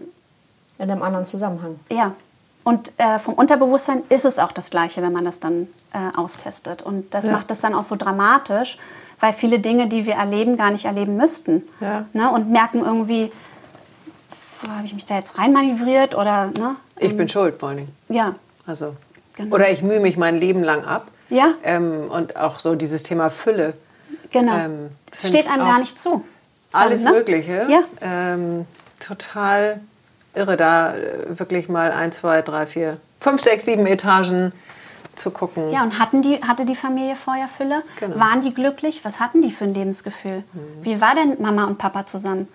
[0.77, 1.79] in einem anderen Zusammenhang.
[1.89, 2.13] Ja.
[2.63, 6.81] Und äh, vom Unterbewusstsein ist es auch das Gleiche, wenn man das dann äh, austestet.
[6.81, 7.31] Und das ja.
[7.31, 8.77] macht es dann auch so dramatisch,
[9.19, 11.63] weil viele Dinge, die wir erleben, gar nicht erleben müssten.
[11.79, 12.05] Ja.
[12.13, 12.29] Ne?
[12.31, 13.31] Und merken irgendwie,
[14.67, 16.47] habe ich mich da jetzt reinmanövriert oder.
[16.57, 16.75] Ne?
[16.97, 17.87] Ich bin ähm, schuld, vor allem.
[18.09, 18.35] Ja.
[18.65, 18.95] Also.
[19.35, 19.55] Genau.
[19.55, 21.07] Oder ich mühe mich mein Leben lang ab.
[21.29, 21.53] Ja.
[21.63, 23.73] Ähm, und auch so dieses Thema Fülle.
[24.31, 24.55] Genau.
[24.55, 26.23] Ähm, steht einem gar nicht zu.
[26.71, 27.19] Alles dann, ne?
[27.19, 27.67] Mögliche.
[27.69, 27.83] Ja.
[28.01, 28.65] Ähm,
[28.99, 29.81] total
[30.33, 34.51] irre, da äh, wirklich mal ein, zwei, drei, vier, fünf, sechs, sieben Etagen
[35.15, 35.71] zu gucken.
[35.71, 37.83] Ja, und hatten die, hatte die Familie vorher Fülle?
[37.99, 38.19] Genau.
[38.19, 39.03] Waren die glücklich?
[39.03, 40.43] Was hatten die für ein Lebensgefühl?
[40.53, 40.83] Mhm.
[40.83, 42.47] Wie war denn Mama und Papa zusammen?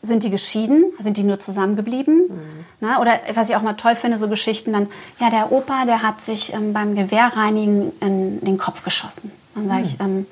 [0.00, 0.92] Sind die geschieden?
[1.00, 2.28] Sind die nur zusammengeblieben?
[2.28, 2.64] Mhm.
[2.80, 6.02] Na, oder was ich auch mal toll finde, so Geschichten dann, ja, der Opa, der
[6.02, 9.32] hat sich ähm, beim Gewehrreinigen in den Kopf geschossen.
[9.54, 10.26] Dann sage ich, ähm,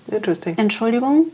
[0.56, 1.26] Entschuldigung,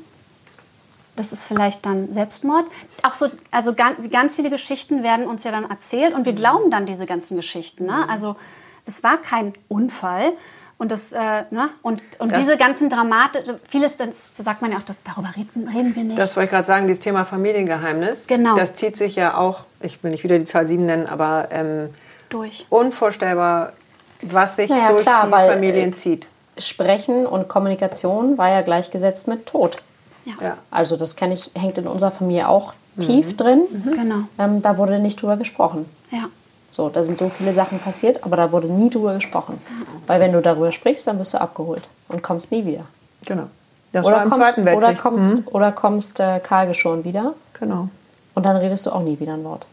[1.16, 2.64] das ist vielleicht dann Selbstmord.
[3.02, 6.70] Auch so, also ganz, ganz viele Geschichten werden uns ja dann erzählt und wir glauben
[6.70, 7.86] dann diese ganzen Geschichten.
[7.86, 8.08] Ne?
[8.08, 8.36] Also
[8.84, 10.32] das war kein Unfall.
[10.78, 11.18] Und, das, äh,
[11.50, 11.68] ne?
[11.82, 15.68] und, und das, diese ganzen Dramatik, vieles, das sagt man ja auch, dass, darüber reden,
[15.68, 16.18] reden wir nicht.
[16.18, 18.26] Das wollte ich gerade sagen, dieses Thema Familiengeheimnis.
[18.26, 18.56] Genau.
[18.56, 21.90] Das zieht sich ja auch, ich will nicht wieder die Zahl 7 nennen, aber ähm,
[22.30, 22.66] durch.
[22.68, 23.74] unvorstellbar,
[24.22, 26.26] was sich naja, durch klar, die weil, Familien zieht.
[26.58, 29.78] Sprechen und Kommunikation war ja gleichgesetzt mit Tod.
[30.24, 30.56] Ja.
[30.70, 33.36] Also das kenne ich, hängt in unserer Familie auch tief mhm.
[33.36, 33.62] drin.
[33.70, 33.90] Mhm.
[33.92, 34.16] Genau.
[34.38, 35.86] Ähm, da wurde nicht drüber gesprochen.
[36.10, 36.28] Ja.
[36.72, 39.60] So, da sind so viele Sachen passiert, aber da wurde nie drüber gesprochen.
[40.06, 42.84] Weil wenn du darüber sprichst, dann wirst du abgeholt und kommst nie wieder.
[43.26, 43.44] Genau.
[43.92, 45.48] Das oder, kommst, oder kommst, mhm.
[45.52, 47.34] oder kommst äh, kahlgeschoren wieder.
[47.60, 47.88] Genau.
[48.34, 49.66] Und dann redest du auch nie wieder ein Wort.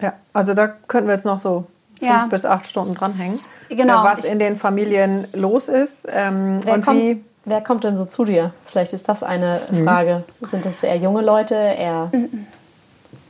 [0.00, 1.66] Ja, also da könnten wir jetzt noch so
[2.00, 2.18] ja.
[2.18, 3.38] fünf bis acht Stunden dranhängen.
[3.68, 4.02] Genau.
[4.02, 8.04] was ich, in den Familien los ist ähm, und kommt, wie Wer kommt denn so
[8.06, 8.52] zu dir?
[8.64, 9.84] Vielleicht ist das eine mhm.
[9.84, 10.24] Frage.
[10.42, 12.10] Sind das eher junge Leute, eher...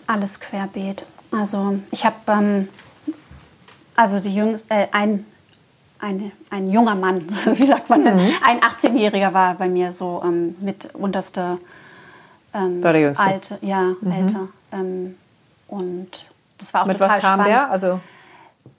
[0.06, 1.04] Alles querbeet.
[1.30, 2.68] Also ich habe, ähm,
[3.94, 5.26] also die Jüngste, äh, ein,
[5.98, 8.30] eine, ein junger Mann, wie sagt man, mhm.
[8.44, 11.58] ein 18-Jähriger war bei mir so ähm, mit unterste
[12.54, 13.24] ähm, war der Jüngste.
[13.24, 14.12] alte, ja, mhm.
[14.12, 14.48] älter.
[14.72, 15.16] Ähm,
[15.68, 16.08] und
[16.58, 17.48] das war auch mit total was kam spannend.
[17.48, 17.70] der?
[17.70, 18.00] Also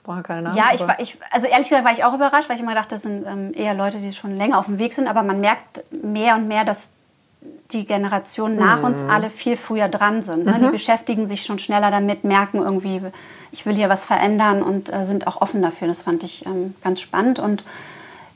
[0.02, 0.56] brauche keine Namen.
[0.56, 2.94] Ja, ich war, ich, also ehrlich gesagt war ich auch überrascht, weil ich immer dachte,
[2.94, 5.06] das sind ähm, eher Leute, die schon länger auf dem Weg sind.
[5.06, 6.90] Aber man merkt mehr und mehr, dass
[7.72, 8.84] die Generationen nach mhm.
[8.84, 10.46] uns alle viel früher dran sind.
[10.46, 10.52] Ne?
[10.52, 10.64] Mhm.
[10.64, 13.00] Die beschäftigen sich schon schneller damit, merken irgendwie,
[13.52, 15.88] ich will hier was verändern und äh, sind auch offen dafür.
[15.88, 17.38] Das fand ich ähm, ganz spannend.
[17.38, 17.62] Und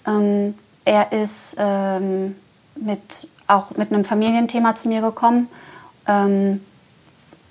[0.07, 2.37] ähm, er ist ähm,
[2.77, 5.49] mit, auch mit einem Familienthema zu mir gekommen.
[6.07, 6.61] Ähm,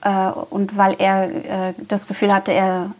[0.01, 2.91] äh, und weil er äh, das Gefühl hatte, er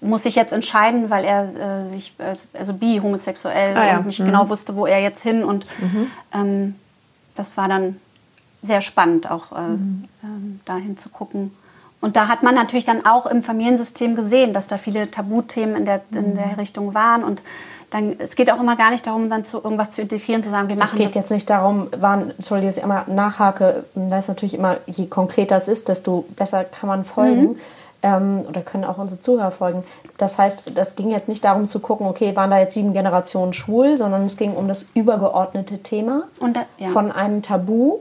[0.00, 2.14] muss sich jetzt entscheiden, weil er äh, sich
[2.52, 3.98] also bi homosexuell ah, ja.
[3.98, 4.26] und nicht mhm.
[4.26, 6.10] genau wusste, wo er jetzt hin und mhm.
[6.32, 6.74] ähm,
[7.34, 8.00] das war dann
[8.60, 10.04] sehr spannend auch äh, mhm.
[10.22, 11.52] ähm, dahin zu gucken.
[12.00, 15.84] Und da hat man natürlich dann auch im Familiensystem gesehen, dass da viele Tabuthemen in
[15.84, 16.54] der, in der mhm.
[16.54, 17.42] Richtung waren und
[17.90, 20.68] dann, es geht auch immer gar nicht darum, dann zu irgendwas zu integrieren, zu sagen,
[20.68, 21.14] wir also machen Es geht das.
[21.14, 25.56] jetzt nicht darum, waren, Entschuldige, dass ich immer nachhake, da ist natürlich immer, je konkreter
[25.56, 27.42] es ist, desto besser kann man folgen.
[27.42, 27.56] Mhm
[28.02, 29.84] ähm, oder können auch unsere Zuhörer folgen.
[30.18, 33.52] Das heißt, das ging jetzt nicht darum zu gucken, okay, waren da jetzt sieben Generationen
[33.52, 36.88] schwul, sondern es ging um das übergeordnete Thema da, ja.
[36.88, 37.98] von einem Tabu,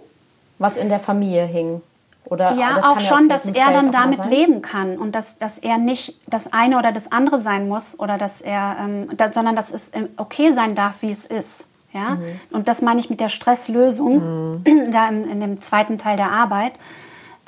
[0.59, 1.81] was in der Familie hing.
[2.25, 6.15] Oder, ja, auch schon, dass er dann damit leben kann und dass, dass er nicht
[6.27, 9.91] das eine oder das andere sein muss oder dass er, ähm, da, sondern dass es
[10.15, 11.65] okay sein darf, wie es ist.
[11.93, 12.11] Ja?
[12.11, 12.25] Mhm.
[12.51, 14.63] Und das meine ich mit der Stresslösung, mhm.
[14.93, 16.71] da in, in, dem zweiten Teil der Arbeit.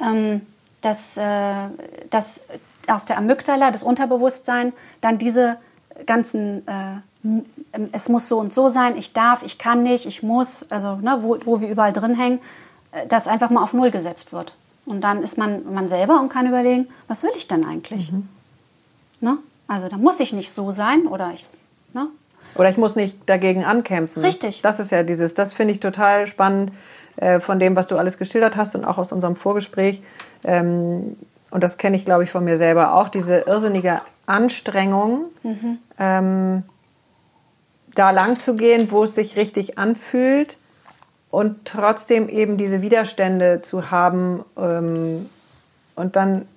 [0.02, 0.42] Ähm,
[0.84, 1.70] dass, äh,
[2.12, 2.42] dass
[2.88, 5.58] aus der Amygdala, das Unterbewusstsein, dann diese
[6.06, 10.70] ganzen, äh, es muss so und so sein, ich darf, ich kann nicht, ich muss,
[10.70, 12.40] also ne, wo, wo wir überall drin hängen,
[12.92, 14.54] äh, das einfach mal auf Null gesetzt wird.
[14.86, 18.12] Und dann ist man, man selber und kann überlegen, was will ich denn eigentlich?
[18.12, 18.28] Mhm.
[19.22, 19.38] Ne?
[19.68, 21.48] Also da muss ich nicht so sein oder ich.
[21.94, 22.10] Ne?
[22.56, 24.22] Oder ich muss nicht dagegen ankämpfen.
[24.22, 24.62] Richtig.
[24.62, 26.74] Das ist ja dieses, das finde ich total spannend
[27.18, 30.02] äh, von dem, was du alles geschildert hast und auch aus unserem Vorgespräch.
[30.44, 31.16] Ähm,
[31.52, 35.78] und das kenne ich, glaube ich, von mir selber auch, diese irrsinnige Anstrengung, mhm.
[36.00, 36.64] ähm,
[37.94, 40.58] da lang zu gehen, wo es sich richtig anfühlt
[41.30, 45.30] und trotzdem eben diese Widerstände zu haben ähm,
[45.96, 46.48] und dann,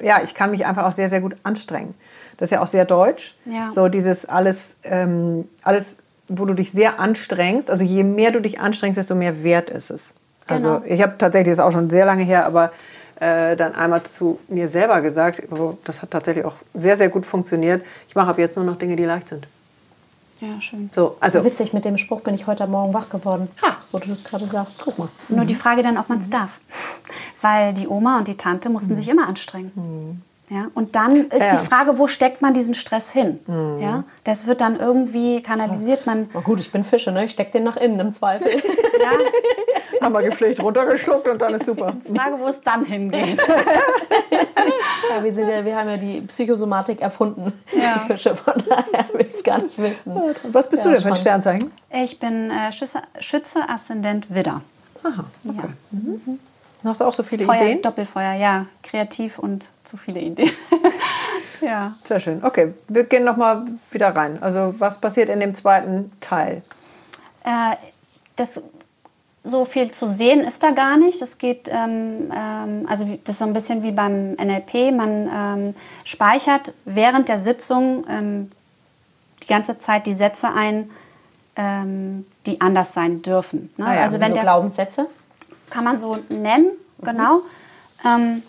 [0.00, 1.94] ja, ich kann mich einfach auch sehr, sehr gut anstrengen.
[2.36, 3.36] Das ist ja auch sehr deutsch.
[3.44, 3.70] Ja.
[3.70, 5.98] So dieses alles, ähm, alles,
[6.30, 7.70] wo du dich sehr anstrengst.
[7.70, 10.14] Also je mehr du dich anstrengst, desto mehr wert ist es.
[10.46, 10.82] Also genau.
[10.86, 12.72] ich habe tatsächlich, das ist auch schon sehr lange her, aber
[13.16, 15.42] äh, dann einmal zu mir selber gesagt,
[15.84, 17.82] das hat tatsächlich auch sehr, sehr gut funktioniert.
[18.08, 19.46] Ich mache ab jetzt nur noch Dinge, die leicht sind.
[20.40, 20.88] Ja, schön.
[20.94, 23.48] So, also Witzig, mit dem Spruch bin ich heute Morgen wach geworden.
[23.60, 24.80] Ha, wo du das gerade sagst.
[24.82, 25.08] Guck mal.
[25.28, 26.32] Nur die Frage dann, ob man es mhm.
[26.32, 26.50] darf.
[27.42, 28.96] Weil die Oma und die Tante mussten mhm.
[28.96, 29.72] sich immer anstrengen.
[29.74, 30.22] Mhm.
[30.50, 31.52] Ja, und dann ist ja.
[31.52, 33.38] die Frage, wo steckt man diesen Stress hin?
[33.46, 33.78] Mhm.
[33.80, 36.06] Ja, das wird dann irgendwie kanalisiert.
[36.06, 37.24] Man Na gut, ich bin Fische, ne?
[37.24, 38.50] ich stecke den nach innen im Zweifel.
[38.56, 40.04] ja.
[40.04, 41.94] Haben wir gepflegt runtergeschluckt und dann ist super.
[42.16, 43.38] Frage, wo es dann hingeht.
[45.10, 48.00] ja, wir, sind ja, wir haben ja die Psychosomatik erfunden, ja.
[48.00, 50.20] die Fische, von daher will ich es gar nicht wissen.
[50.50, 51.70] Was bist du denn für ein Sternzeichen?
[51.90, 54.62] Ich bin äh, Schütze, Schütze, Aszendent Widder.
[55.04, 55.68] Aha, okay.
[55.92, 56.40] Mhm.
[56.84, 57.82] Hast du auch so viele Feuer, Ideen?
[57.82, 58.66] Doppelfeuer, ja.
[58.82, 60.50] Kreativ und zu viele Ideen.
[61.60, 61.94] ja.
[62.04, 62.42] Sehr schön.
[62.42, 64.42] Okay, wir gehen nochmal wieder rein.
[64.42, 66.62] Also was passiert in dem zweiten Teil?
[67.44, 67.76] Äh,
[68.36, 68.62] das,
[69.44, 71.20] so viel zu sehen ist da gar nicht.
[71.20, 74.92] Das geht, ähm, ähm, also das ist so ein bisschen wie beim NLP.
[74.92, 75.74] Man ähm,
[76.04, 78.50] speichert während der Sitzung ähm,
[79.42, 80.90] die ganze Zeit die Sätze ein,
[81.56, 83.70] ähm, die anders sein dürfen.
[83.76, 83.86] Ne?
[83.86, 85.08] Ah ja, also wenn so der Glaubenssätze?
[85.70, 87.04] Kann man so nennen, mhm.
[87.04, 87.42] genau.
[88.04, 88.42] Ähm,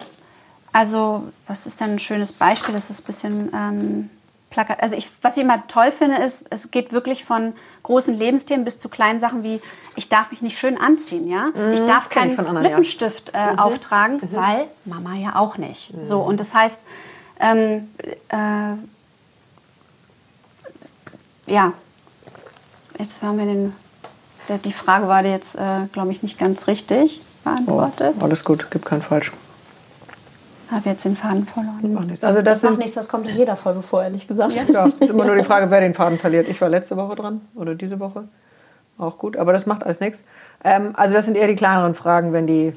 [0.74, 2.74] also, was ist denn ein schönes Beispiel?
[2.74, 4.10] Das ist ein bisschen ähm,
[4.50, 4.82] plakat.
[4.82, 7.54] Also, ich, was ich immer toll finde, ist, es geht wirklich von
[7.84, 9.62] großen Lebensthemen bis zu kleinen Sachen wie,
[9.96, 11.52] ich darf mich nicht schön anziehen, ja?
[11.54, 13.60] Mhm, ich darf keinen anderen, Lippenstift äh, mhm.
[13.60, 14.36] auftragen, mhm.
[14.36, 15.94] weil Mama ja auch nicht.
[15.94, 16.04] Mhm.
[16.04, 16.84] So, und das heißt,
[17.42, 17.90] ähm,
[18.30, 18.76] äh,
[21.52, 21.74] ja,
[22.98, 23.76] jetzt haben wir den
[24.58, 28.16] die Frage war jetzt, äh, glaube ich, nicht ganz richtig beantwortet.
[28.20, 29.32] Oh, alles gut, gibt kein Falsch.
[30.72, 31.94] Habe jetzt den Faden verloren.
[31.94, 32.24] Macht nichts.
[32.24, 34.54] Also das, das macht nichts, das kommt in jeder Folge vor, ehrlich gesagt.
[34.54, 36.48] Ja, ja, ist immer nur die Frage, wer den Faden verliert.
[36.48, 38.24] Ich war letzte Woche dran oder diese Woche.
[38.98, 40.24] Auch gut, aber das macht alles nichts.
[40.64, 42.74] Ähm, also das sind eher die kleineren Fragen, wenn die,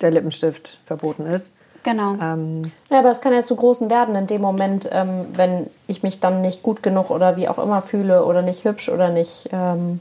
[0.00, 1.50] der Lippenstift verboten ist.
[1.82, 2.16] Genau.
[2.20, 6.02] Ähm, ja, aber es kann ja zu großen werden in dem Moment, ähm, wenn ich
[6.02, 9.50] mich dann nicht gut genug oder wie auch immer fühle oder nicht hübsch oder nicht
[9.52, 10.00] ähm,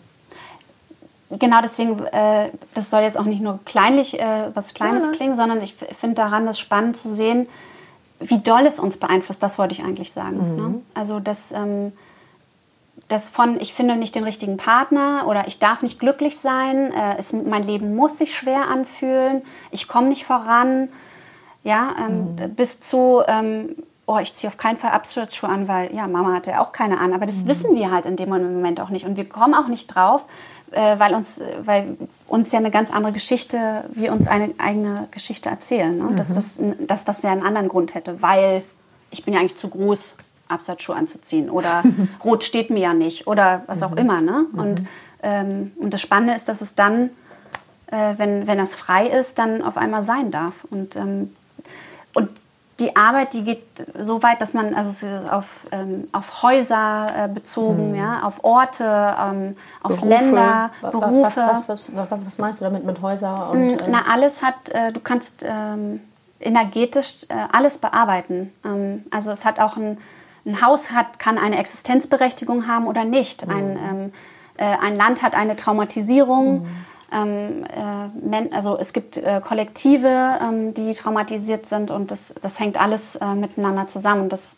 [1.39, 5.11] genau deswegen, äh, das soll jetzt auch nicht nur kleinlich äh, was Kleines ja.
[5.11, 7.47] klingen, sondern ich finde daran das spannend zu sehen,
[8.19, 9.43] wie doll es uns beeinflusst.
[9.43, 10.53] Das wollte ich eigentlich sagen.
[10.53, 10.55] Mhm.
[10.55, 10.81] Ne?
[10.93, 11.93] Also das, ähm,
[13.09, 17.17] das von, ich finde nicht den richtigen Partner oder ich darf nicht glücklich sein, äh,
[17.17, 20.89] es, mein Leben muss sich schwer anfühlen, ich komme nicht voran,
[21.63, 22.55] ja, ähm, mhm.
[22.55, 23.75] bis zu ähm,
[24.05, 26.99] oh, ich ziehe auf keinen Fall Absturzschuhe an, weil ja, Mama hatte ja auch keine
[26.99, 27.13] an.
[27.13, 27.47] Aber das mhm.
[27.47, 29.05] wissen wir halt in dem Moment auch nicht.
[29.05, 30.25] Und wir kommen auch nicht drauf,
[30.73, 31.97] äh, weil, uns, weil
[32.27, 35.97] uns ja eine ganz andere Geschichte, wir uns eine eigene Geschichte erzählen.
[35.97, 36.03] Ne?
[36.03, 36.15] Mhm.
[36.15, 38.63] Dass, das, dass das ja einen anderen Grund hätte, weil
[39.11, 40.15] ich bin ja eigentlich zu groß,
[40.47, 41.83] Absatzschuhe anzuziehen oder
[42.23, 43.97] rot steht mir ja nicht oder was auch mhm.
[43.97, 44.21] immer.
[44.21, 44.45] Ne?
[44.51, 44.59] Mhm.
[44.59, 44.83] Und,
[45.21, 47.09] ähm, und das Spannende ist, dass es dann,
[47.87, 50.65] äh, wenn, wenn das frei ist, dann auf einmal sein darf.
[50.69, 51.35] Und, ähm,
[52.13, 52.29] und
[52.79, 53.63] die Arbeit, die geht
[53.99, 57.95] so weit, dass man also auf, ähm, auf Häuser äh, bezogen, mhm.
[57.95, 60.07] ja, auf Orte, ähm, auf Berufe.
[60.07, 61.41] Länder, Berufe.
[61.45, 63.51] Was, was, was, was, meinst du damit mit Häuser?
[63.51, 66.01] Und, mm, äh Na, alles hat, äh, du kannst ähm,
[66.39, 68.51] energetisch äh, alles bearbeiten.
[68.65, 69.99] Ähm, also es hat auch ein,
[70.45, 73.45] ein Haus hat, kann eine Existenzberechtigung haben oder nicht.
[73.45, 73.55] Mhm.
[73.55, 74.13] Ein, ähm,
[74.57, 76.63] äh, ein Land hat eine Traumatisierung.
[76.63, 77.65] Mhm ähm,
[78.31, 83.15] äh, also es gibt äh, Kollektive, ähm, die traumatisiert sind und das, das hängt alles
[83.15, 84.29] äh, miteinander zusammen.
[84.29, 84.57] Das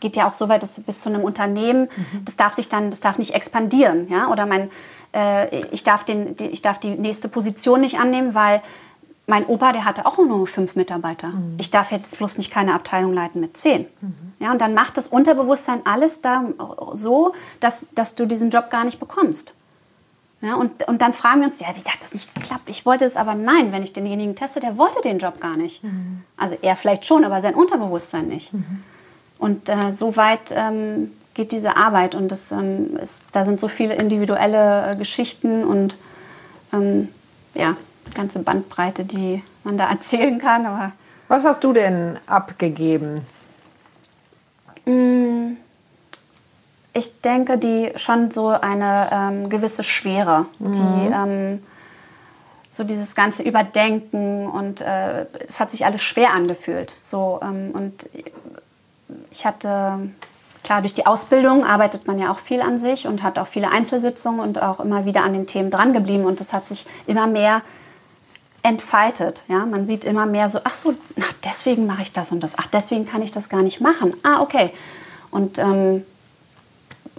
[0.00, 2.24] geht ja auch so weit, dass bis zu einem Unternehmen, mhm.
[2.24, 4.70] das darf sich dann, das darf nicht expandieren, ja, oder mein,
[5.14, 8.62] äh, ich darf den, die, ich darf die nächste Position nicht annehmen, weil
[9.26, 11.28] mein Opa, der hatte auch nur fünf Mitarbeiter.
[11.28, 11.54] Mhm.
[11.58, 13.86] Ich darf jetzt bloß nicht keine Abteilung leiten mit zehn.
[14.00, 14.14] Mhm.
[14.38, 16.44] Ja, und dann macht das Unterbewusstsein alles da
[16.92, 19.54] so, dass, dass du diesen Job gar nicht bekommst.
[20.44, 22.64] Ja, und, und dann fragen wir uns, ja, wie hat das nicht geklappt?
[22.66, 25.82] Ich wollte es aber nein, wenn ich denjenigen teste, der wollte den Job gar nicht.
[25.82, 26.22] Mhm.
[26.36, 28.52] Also er vielleicht schon, aber sein Unterbewusstsein nicht.
[28.52, 28.82] Mhm.
[29.38, 33.68] Und äh, so weit ähm, geht diese Arbeit und das, ähm, ist, da sind so
[33.68, 35.96] viele individuelle äh, Geschichten und
[36.74, 37.08] ähm,
[37.54, 37.78] ja,
[38.14, 40.66] ganze Bandbreite, die man da erzählen kann.
[40.66, 40.92] Aber
[41.28, 43.22] Was hast du denn abgegeben?
[44.84, 45.33] Mmh
[46.94, 50.72] ich denke, die schon so eine ähm, gewisse Schwere, mhm.
[50.72, 51.62] die, ähm,
[52.70, 56.94] so dieses ganze Überdenken und äh, es hat sich alles schwer angefühlt.
[57.02, 58.08] So, ähm, und
[59.30, 60.10] ich hatte,
[60.62, 63.70] klar, durch die Ausbildung arbeitet man ja auch viel an sich und hat auch viele
[63.70, 67.62] Einzelsitzungen und auch immer wieder an den Themen drangeblieben und das hat sich immer mehr
[68.62, 69.44] entfaltet.
[69.48, 69.66] Ja?
[69.66, 72.66] Man sieht immer mehr so, ach so, ach, deswegen mache ich das und das, ach,
[72.72, 74.14] deswegen kann ich das gar nicht machen.
[74.22, 74.70] Ah, okay.
[75.30, 76.04] Und, ähm,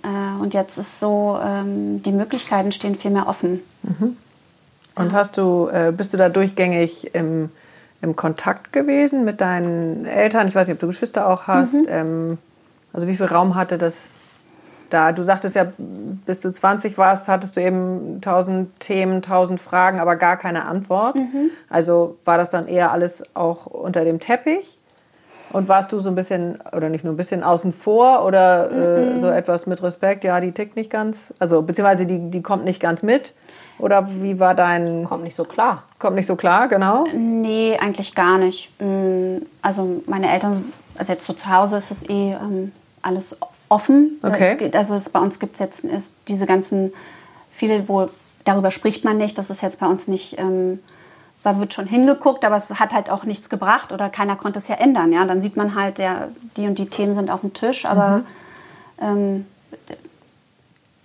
[0.06, 3.62] äh, und jetzt ist so, ähm, die Möglichkeiten stehen viel mehr offen.
[3.84, 4.18] Mhm.
[4.96, 7.50] Und hast du, äh, bist du da durchgängig im,
[8.02, 10.48] im Kontakt gewesen mit deinen Eltern?
[10.48, 11.74] Ich weiß nicht, ob du Geschwister auch hast.
[11.74, 11.86] Mhm.
[11.90, 12.38] Ähm,
[12.94, 13.96] also wie viel Raum hatte das
[14.90, 15.12] da?
[15.12, 20.16] Du sagtest ja, bis du 20 warst, hattest du eben tausend Themen, tausend Fragen, aber
[20.16, 21.16] gar keine Antwort.
[21.16, 21.50] Mhm.
[21.70, 24.78] Also war das dann eher alles auch unter dem Teppich?
[25.56, 29.06] Und warst du so ein bisschen, oder nicht nur ein bisschen außen vor oder äh,
[29.06, 29.22] mhm.
[29.22, 32.82] so etwas mit Respekt, ja, die tickt nicht ganz, also beziehungsweise die, die kommt nicht
[32.82, 33.32] ganz mit?
[33.80, 35.06] Oder wie war dein.
[35.06, 35.84] Kommt nicht so klar.
[35.98, 37.06] Kommt nicht so klar, genau?
[37.16, 38.70] Nee, eigentlich gar nicht.
[38.82, 43.38] Mm, also meine Eltern, also jetzt so zu Hause ist es eh ähm, alles
[43.70, 44.20] offen.
[44.24, 44.58] Okay.
[44.60, 46.92] Es, also es, bei uns gibt es jetzt ist diese ganzen,
[47.50, 48.08] viele, wo
[48.44, 50.38] darüber spricht man nicht, das ist jetzt bei uns nicht.
[50.38, 50.80] Ähm,
[51.46, 54.68] da wird schon hingeguckt, aber es hat halt auch nichts gebracht oder keiner konnte es
[54.68, 55.12] ja ändern.
[55.14, 55.26] Ja?
[55.26, 58.26] Dann sieht man halt, der, die und die Themen sind auf dem Tisch, aber mhm.
[59.02, 59.46] ähm,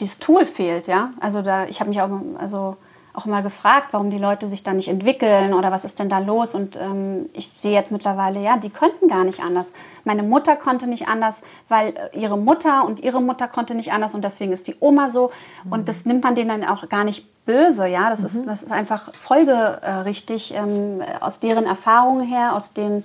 [0.00, 1.10] dieses Tool fehlt, ja.
[1.20, 2.76] Also da, ich habe mich auch, also
[3.12, 6.18] auch mal gefragt, warum die Leute sich da nicht entwickeln oder was ist denn da
[6.18, 6.54] los.
[6.54, 9.72] Und ähm, ich sehe jetzt mittlerweile, ja, die könnten gar nicht anders.
[10.04, 14.14] Meine Mutter konnte nicht anders, weil äh, ihre Mutter und ihre Mutter konnte nicht anders
[14.14, 15.30] und deswegen ist die Oma so.
[15.64, 15.72] Mhm.
[15.72, 18.10] Und das nimmt man denen dann auch gar nicht böse, ja.
[18.10, 18.26] Das, mhm.
[18.26, 23.04] ist, das ist einfach folgerichtig ähm, aus deren Erfahrungen her, aus den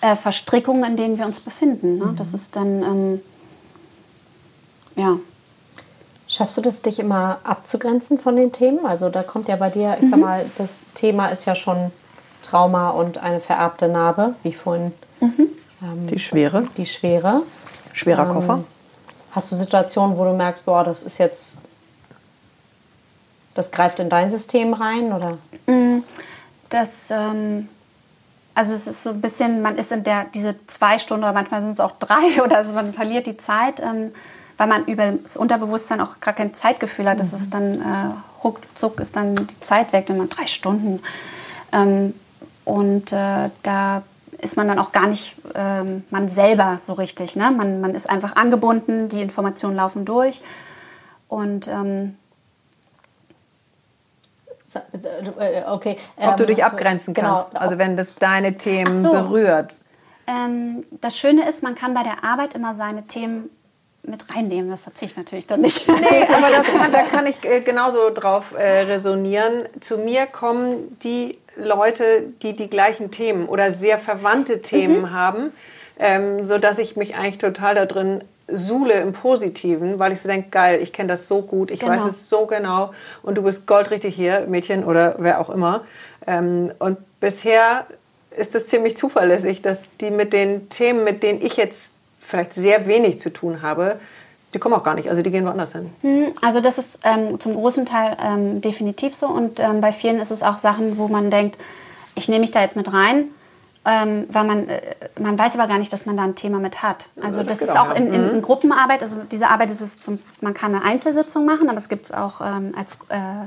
[0.00, 1.98] äh, Verstrickungen, in denen wir uns befinden.
[1.98, 2.06] Ne?
[2.06, 2.16] Mhm.
[2.16, 3.20] Das ist dann, ähm,
[4.94, 5.16] ja.
[6.30, 8.86] Schaffst du das, dich immer abzugrenzen von den Themen?
[8.86, 10.10] Also da kommt ja bei dir, ich mhm.
[10.10, 11.90] sag mal, das Thema ist ja schon
[12.42, 14.92] Trauma und eine vererbte Narbe, wie vorhin.
[15.18, 15.48] Mhm.
[15.82, 16.68] Ähm, die Schwere.
[16.76, 17.42] Die Schwere.
[17.92, 18.64] Schwerer ähm, Koffer.
[19.32, 21.58] Hast du Situationen, wo du merkst, boah, das ist jetzt,
[23.54, 25.38] das greift in dein System rein, oder?
[25.66, 26.04] Mhm.
[26.68, 27.68] Das, ähm,
[28.54, 31.60] also es ist so ein bisschen, man ist in der, diese zwei Stunden oder manchmal
[31.62, 33.80] sind es auch drei oder also man verliert die Zeit.
[33.80, 34.12] Ähm,
[34.60, 37.18] weil man über das Unterbewusstsein auch gar kein Zeitgefühl hat.
[37.18, 37.38] Das mhm.
[37.38, 41.00] ist dann äh, ruckzuck ist dann die Zeit weg, wenn man drei Stunden.
[41.72, 42.12] Ähm,
[42.66, 44.02] und äh, da
[44.36, 47.36] ist man dann auch gar nicht ähm, man selber so richtig.
[47.36, 47.50] Ne?
[47.50, 50.42] Man, man ist einfach angebunden, die Informationen laufen durch.
[51.26, 52.16] Und ähm,
[55.38, 55.96] äh, okay.
[56.18, 57.32] Ob du dich ähm, abgrenzen genau.
[57.32, 57.62] kannst, genau.
[57.62, 59.10] also wenn das deine Themen so.
[59.10, 59.74] berührt.
[60.26, 63.48] Ähm, das Schöne ist, man kann bei der Arbeit immer seine Themen
[64.02, 64.70] mit reinnehmen.
[64.70, 65.86] Das erzähle ich natürlich dann nicht.
[65.88, 69.64] Nee, aber das kann, da kann ich äh, genauso drauf äh, resonieren.
[69.80, 75.12] Zu mir kommen die Leute, die die gleichen Themen oder sehr verwandte Themen mhm.
[75.12, 75.52] haben,
[75.98, 78.22] ähm, sodass ich mich eigentlich total da drin
[78.52, 81.92] suhle im Positiven, weil ich so denke, geil, ich kenne das so gut, ich genau.
[81.92, 82.92] weiß es so genau
[83.22, 85.84] und du bist goldrichtig hier, Mädchen oder wer auch immer.
[86.26, 87.86] Ähm, und bisher
[88.36, 91.92] ist es ziemlich zuverlässig, dass die mit den Themen, mit denen ich jetzt
[92.30, 94.00] vielleicht sehr wenig zu tun habe,
[94.54, 95.92] die kommen auch gar nicht, also die gehen woanders hin.
[96.00, 100.18] Hm, also das ist ähm, zum großen Teil ähm, definitiv so und ähm, bei vielen
[100.18, 101.58] ist es auch Sachen, wo man denkt,
[102.14, 103.26] ich nehme mich da jetzt mit rein,
[103.84, 104.80] ähm, weil man, äh,
[105.18, 107.06] man weiß aber gar nicht, dass man da ein Thema mit hat.
[107.22, 108.42] Also das, das ist auch in, in, in, mhm.
[108.42, 112.06] Gruppenarbeit, also diese Arbeit ist es zum, man kann eine Einzelsitzung machen, aber es gibt
[112.06, 113.46] es auch ähm, als äh,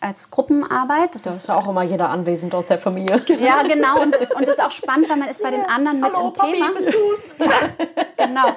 [0.00, 1.14] als Gruppenarbeit.
[1.14, 3.20] Das da ist ja auch immer jeder anwesend aus der Familie.
[3.40, 4.00] Ja, genau.
[4.00, 6.32] Und, und das ist auch spannend, weil man ist bei den anderen mit Hallo, im
[6.32, 6.70] Papi, Thema.
[6.72, 7.36] bist du's?
[8.18, 8.48] genau.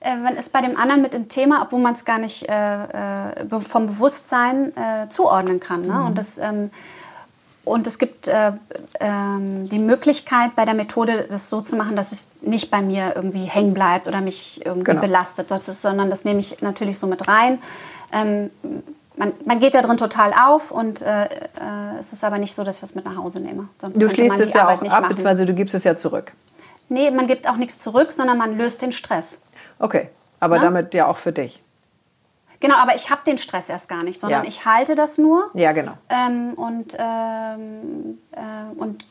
[0.00, 3.32] Äh, man ist bei dem anderen mit im Thema, obwohl man es gar nicht äh,
[3.32, 5.86] äh vom Bewusstsein äh, zuordnen kann.
[5.86, 5.94] Ne?
[5.94, 6.06] Mhm.
[6.06, 6.70] Und das ähm,
[7.64, 8.52] und es gibt äh,
[9.00, 13.12] ähm, die Möglichkeit bei der Methode, das so zu machen, dass es nicht bei mir
[13.16, 15.00] irgendwie hängen bleibt oder mich irgendwie genau.
[15.00, 17.58] belastet, sondern das nehme ich natürlich so mit rein.
[18.12, 18.50] Ähm,
[19.16, 21.28] man, man geht da drin total auf und äh, äh,
[21.98, 23.68] es ist aber nicht so, dass ich das mit nach Hause nehme.
[23.80, 26.32] Sonst du schließt es ja Arbeit auch ab, beziehungsweise du gibst es ja zurück.
[26.88, 29.42] Nee, man gibt auch nichts zurück, sondern man löst den Stress.
[29.78, 30.10] Okay,
[30.40, 30.64] aber Na?
[30.64, 31.62] damit ja auch für dich.
[32.60, 34.48] Genau, aber ich habe den Stress erst gar nicht, sondern ja.
[34.48, 35.50] ich halte das nur.
[35.54, 35.92] Ja, genau.
[36.08, 39.04] Ähm, und, ähm, äh, und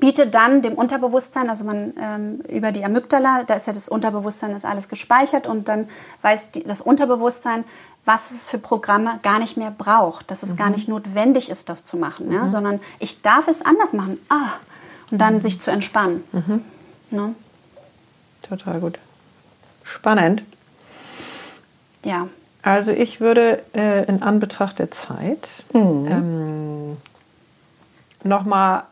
[0.00, 4.54] biete dann dem Unterbewusstsein, also man ähm, über die Amygdala, da ist ja das Unterbewusstsein,
[4.54, 5.88] ist alles gespeichert und dann
[6.22, 7.64] weiß die, das Unterbewusstsein,
[8.04, 10.56] was es für Programme gar nicht mehr braucht, dass es mhm.
[10.56, 12.44] gar nicht notwendig ist, das zu machen, ja?
[12.44, 12.48] Mhm.
[12.48, 14.18] sondern ich darf es anders machen.
[14.28, 14.54] Ah,
[15.10, 15.40] und dann mhm.
[15.40, 16.24] sich zu entspannen.
[17.10, 17.18] Mhm.
[17.18, 17.34] Ne?
[18.48, 18.98] Total gut.
[19.84, 20.44] Spannend.
[22.04, 22.28] Ja.
[22.62, 26.06] Also ich würde äh, in Anbetracht der Zeit mhm.
[26.08, 26.96] ähm,
[28.24, 28.84] nochmal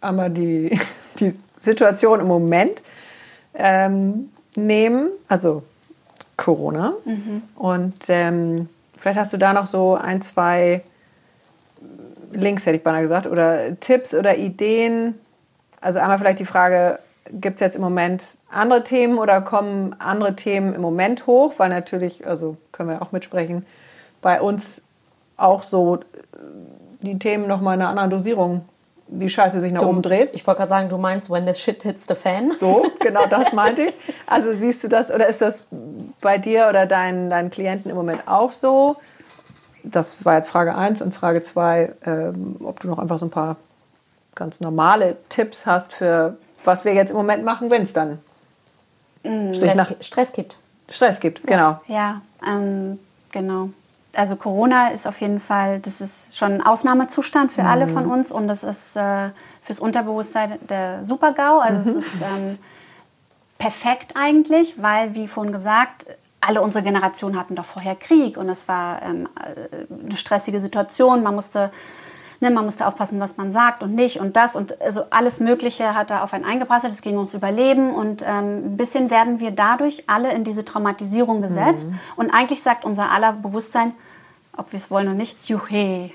[0.00, 0.78] einmal die,
[1.20, 2.82] die Situation im Moment
[3.54, 5.62] ähm, nehmen, also
[6.36, 6.94] Corona.
[7.54, 10.82] Und ähm, vielleicht hast du da noch so ein, zwei
[12.32, 15.14] Links, hätte ich beinahe gesagt, oder Tipps oder Ideen.
[15.80, 16.98] Also einmal vielleicht die Frage,
[17.30, 21.54] gibt es jetzt im Moment andere Themen oder kommen andere Themen im Moment hoch?
[21.58, 23.66] Weil natürlich, also können wir auch mitsprechen,
[24.20, 24.80] bei uns
[25.36, 26.00] auch so
[27.02, 28.64] die Themen nochmal in einer anderen Dosierung,
[29.08, 30.30] die Scheiße sich nach oben dreht.
[30.32, 32.52] Ich wollte gerade sagen, du meinst, when the shit hits the fan.
[32.52, 33.94] So, genau das meinte ich.
[34.26, 35.66] Also siehst du das oder ist das
[36.20, 38.96] bei dir oder deinen, deinen Klienten im Moment auch so?
[39.84, 43.30] Das war jetzt Frage 1 und Frage 2, ähm, ob du noch einfach so ein
[43.30, 43.56] paar
[44.34, 48.18] ganz normale Tipps hast für was wir jetzt im Moment machen, wenn es dann
[49.24, 50.56] Stress, nach- Stress gibt.
[50.88, 51.46] Stress gibt.
[51.46, 51.80] Genau.
[51.86, 52.98] Ja, ähm,
[53.30, 53.70] genau.
[54.14, 58.30] Also Corona ist auf jeden Fall, das ist schon ein Ausnahmezustand für alle von uns
[58.30, 59.30] und das ist äh,
[59.62, 61.60] fürs Unterbewusstsein der Super-GAU.
[61.60, 62.58] Also es ist ähm,
[63.58, 66.06] perfekt eigentlich, weil, wie vorhin gesagt,
[66.40, 71.22] alle unsere Generationen hatten doch vorher Krieg und es war ähm, äh, eine stressige Situation.
[71.22, 71.70] Man musste,
[72.42, 75.94] ne, man musste aufpassen, was man sagt und nicht und das und also alles Mögliche
[75.94, 76.92] hat da auf einen eingeprasselt.
[76.92, 81.40] Es ging ums Überleben und ähm, ein bisschen werden wir dadurch alle in diese Traumatisierung
[81.40, 83.94] gesetzt und eigentlich sagt unser aller Bewusstsein,
[84.56, 86.10] ob wir es wollen oder nicht, juhe.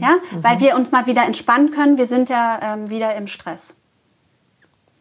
[0.00, 1.96] Ja, weil wir uns mal wieder entspannen können.
[1.96, 3.76] Wir sind ja ähm, wieder im Stress.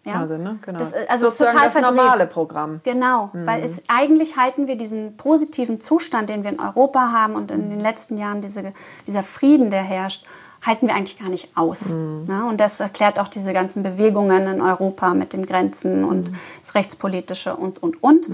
[0.05, 0.19] Ja?
[0.21, 0.59] Also, ne?
[0.61, 0.79] genau.
[0.79, 1.95] Das, äh, also ist total das verdreht.
[1.95, 2.81] normale Programm.
[2.83, 7.51] Genau, weil es eigentlich halten wir diesen positiven Zustand, den wir in Europa haben und
[7.51, 8.73] in den letzten Jahren diese,
[9.07, 10.25] dieser Frieden, der herrscht,
[10.65, 11.89] halten wir eigentlich gar nicht aus.
[11.89, 12.45] Ne?
[12.49, 17.55] Und das erklärt auch diese ganzen Bewegungen in Europa mit den Grenzen und das Rechtspolitische
[17.55, 18.29] und, und, und,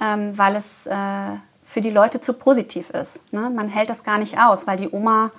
[0.00, 0.92] ähm, weil es äh,
[1.64, 3.32] für die Leute zu positiv ist.
[3.32, 3.50] Ne?
[3.54, 5.30] Man hält das gar nicht aus, weil die Oma,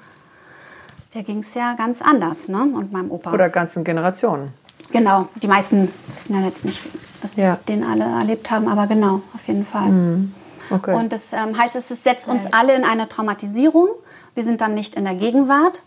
[1.13, 2.61] der ging es ja ganz anders, ne?
[2.63, 3.31] und meinem Opa.
[3.31, 4.53] Oder ganzen Generationen.
[4.91, 6.81] Genau, die meisten wissen ja jetzt nicht,
[7.21, 7.57] was Ja.
[7.67, 10.27] den alle erlebt haben, aber genau, auf jeden Fall.
[10.69, 10.95] Okay.
[10.95, 13.89] Und das ähm, heißt, es setzt uns alle in eine Traumatisierung.
[14.36, 15.81] Wir sind dann nicht in der Gegenwart.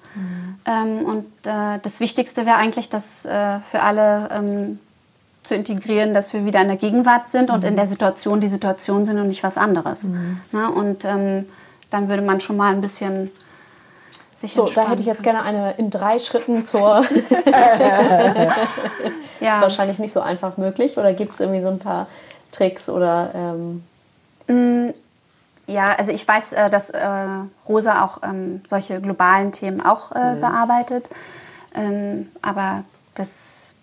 [0.64, 4.80] Ähm, und äh, das Wichtigste wäre eigentlich, das äh, für alle ähm,
[5.44, 9.06] zu integrieren, dass wir wieder in der Gegenwart sind und in der Situation die Situation
[9.06, 10.10] sind und nicht was anderes.
[10.52, 11.46] Na, und ähm,
[11.90, 13.30] dann würde man schon mal ein bisschen
[14.36, 17.02] sich So, da hätte ich jetzt gerne eine in drei Schritten zur.
[19.40, 19.52] ja.
[19.54, 20.96] ist wahrscheinlich nicht so einfach möglich.
[20.96, 22.06] Oder gibt es irgendwie so ein paar
[22.52, 23.30] Tricks oder.
[23.34, 23.82] Ähm,
[25.68, 27.06] Ja, also ich weiß, äh, dass äh,
[27.68, 31.10] Rosa auch ähm, solche globalen Themen auch äh, bearbeitet.
[31.74, 33.74] Ähm, aber das,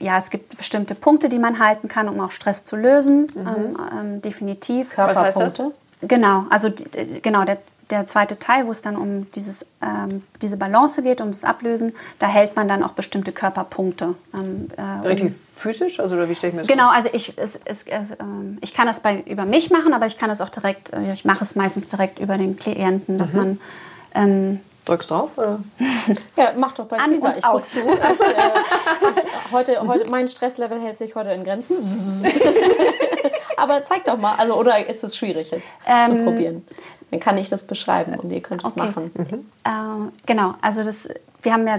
[0.00, 3.30] ja, es gibt bestimmte Punkte, die man halten kann, um auch Stress zu lösen.
[3.36, 4.96] Ähm, ähm, definitiv.
[4.96, 5.34] heißt das?
[5.34, 5.72] Körperpunkte?
[6.02, 6.70] Genau, also
[7.22, 7.58] genau der,
[7.90, 11.92] der zweite Teil, wo es dann um dieses, ähm, diese Balance geht, um das Ablösen,
[12.18, 14.14] da hält man dann auch bestimmte Körperpunkte.
[14.34, 16.00] Ähm, äh, um- Richtig physisch?
[16.00, 18.74] Also, oder wie stelle ich mir das Genau, also ich, es, es, es, ähm, ich
[18.74, 21.44] kann das bei, über mich machen, aber ich kann es auch direkt, äh, ich mache
[21.44, 23.60] es meistens direkt über den Klienten, dass man
[24.14, 24.94] ähm, vor?
[24.96, 25.30] Drückst drauf?
[25.36, 25.60] Oder?
[26.36, 27.30] Ja, mach doch bei An Cäsar.
[27.30, 27.68] und Ich guck aus.
[27.70, 27.78] zu.
[27.80, 27.92] Ich, äh,
[29.10, 31.76] ich, heute, heute, mein Stresslevel hält sich heute in Grenzen.
[33.56, 34.34] Aber zeig doch mal.
[34.36, 35.74] Also, oder ist es schwierig jetzt
[36.06, 36.64] zu probieren?
[37.10, 38.80] Dann kann ich das beschreiben und ihr könnt es Okay.
[38.80, 39.10] machen.
[39.64, 39.70] Äh,
[40.26, 41.08] genau, also das,
[41.42, 41.78] wir haben ja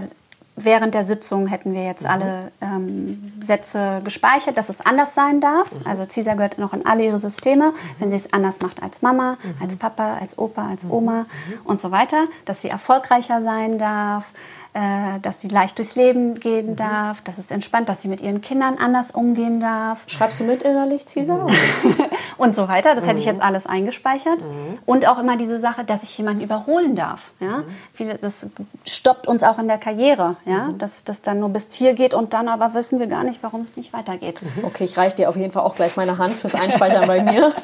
[0.56, 5.72] während der Sitzung hätten wir jetzt alle ähm, Sätze gespeichert, dass es anders sein darf.
[5.86, 9.38] Also CISA gehört noch in alle ihre Systeme, wenn sie es anders macht als Mama,
[9.62, 11.26] als Papa, als Opa, als Oma
[11.64, 14.26] und so weiter, dass sie erfolgreicher sein darf.
[14.74, 18.40] Äh, dass sie leicht durchs Leben gehen darf, dass es entspannt, dass sie mit ihren
[18.40, 20.04] Kindern anders umgehen darf.
[20.08, 21.46] Schreibst du mit innerlich, Cäsar?
[22.38, 22.96] und so weiter.
[22.96, 24.38] Das hätte ich jetzt alles eingespeichert.
[24.86, 27.32] Und auch immer diese Sache, dass ich jemanden überholen darf.
[27.42, 27.64] Ja?
[27.92, 28.48] Viele, das
[28.86, 30.70] stoppt uns auch in der Karriere, ja?
[30.78, 33.62] dass das dann nur bis hier geht und dann aber wissen wir gar nicht, warum
[33.62, 34.42] es nicht weitergeht.
[34.64, 37.52] Okay, ich reiche dir auf jeden Fall auch gleich meine Hand fürs Einspeichern bei mir.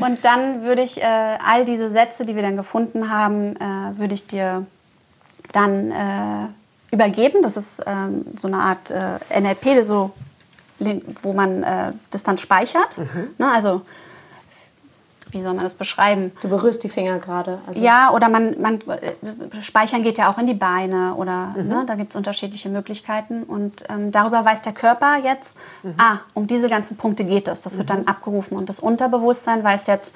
[0.00, 4.12] Und dann würde ich äh, all diese Sätze, die wir dann gefunden haben, äh, würde
[4.12, 4.66] ich dir
[5.54, 7.42] dann äh, übergeben.
[7.42, 10.12] Das ist ähm, so eine Art äh, NLP, so,
[11.22, 12.98] wo man äh, das dann speichert.
[13.38, 13.52] Ne?
[13.52, 13.82] Also,
[15.30, 16.30] wie soll man das beschreiben?
[16.42, 17.56] Du berührst die Finger gerade.
[17.66, 21.82] Also Ja, oder man, man äh, speichern geht ja auch in die Beine oder ne,
[21.86, 25.58] da gibt es unterschiedliche Möglichkeiten und ähm, darüber weiß der Körper jetzt,
[25.98, 27.62] ah, um diese ganzen Punkte geht es.
[27.62, 30.14] Das wird dann abgerufen und das Unterbewusstsein weiß jetzt,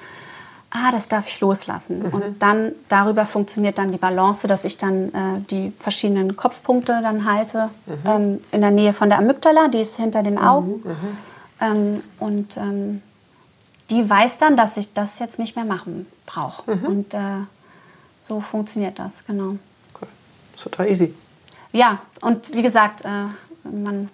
[0.71, 2.01] ah, das darf ich loslassen.
[2.01, 7.25] Und dann darüber funktioniert dann die Balance, dass ich dann äh, die verschiedenen Kopfpunkte dann
[7.25, 7.69] halte
[8.05, 10.83] ähm, in der Nähe von der Amygdala, die ist hinter den Augen
[11.61, 13.01] ähm, und ähm,
[13.89, 16.71] die weiß dann, dass ich das jetzt nicht mehr machen brauche.
[16.71, 17.19] Und äh,
[18.27, 19.55] so funktioniert das, genau.
[19.99, 20.07] Cool.
[20.51, 21.13] Das ist total easy.
[21.71, 23.09] ja, und wie gesagt, äh,
[23.63, 24.09] man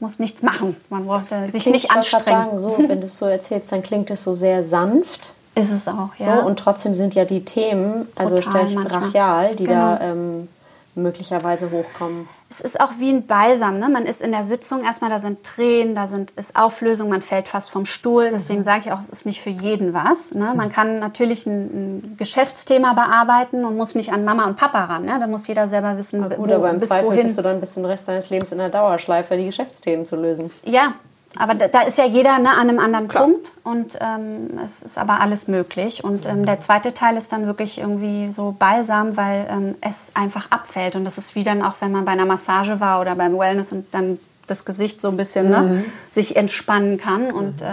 [0.00, 0.76] muss nichts machen.
[0.90, 2.24] Man muss äh, sich nicht anstrengen.
[2.24, 5.32] Sagen, so, wenn du es so erzählst, dann klingt es so sehr sanft.
[5.54, 6.40] Ist es auch, So, ja.
[6.40, 9.00] und trotzdem sind ja die Themen, also Brutal sprich manchmal.
[9.02, 9.96] brachial, die Genau.
[9.96, 10.48] da ähm,
[10.96, 12.28] möglicherweise hochkommen.
[12.50, 13.80] Es ist auch wie ein Balsam.
[13.80, 13.88] Ne?
[13.88, 17.48] Man ist in der Sitzung erstmal, da sind Tränen, da sind, ist Auflösung, man fällt
[17.48, 18.28] fast vom Stuhl.
[18.30, 18.64] Deswegen Mhm.
[18.64, 20.34] sage ich auch, es ist nicht für jeden was.
[20.34, 20.52] Ne?
[20.56, 21.62] Man kann natürlich ein,
[22.02, 25.04] ein Geschäftsthema bearbeiten und muss nicht an Mama und Papa ran.
[25.04, 25.16] Ne?
[25.18, 27.22] Da muss jeder selber wissen, Gut, wo, aber im bis Zweifel wohin.
[27.24, 30.50] bist du dann bis den Rest deines Lebens in der Dauerschleife, die Geschäftsthemen zu lösen.
[30.64, 30.92] Ja,
[31.38, 34.98] aber da, da ist ja jeder ne, an einem anderen Punkt und ähm, es ist
[34.98, 36.04] aber alles möglich.
[36.04, 40.50] Und ähm, der zweite Teil ist dann wirklich irgendwie so balsam, weil ähm, es einfach
[40.50, 40.96] abfällt.
[40.96, 43.72] Und das ist wie dann auch, wenn man bei einer Massage war oder beim Wellness
[43.72, 47.30] und dann das Gesicht so ein bisschen ne, sich entspannen kann.
[47.30, 47.66] Und äh,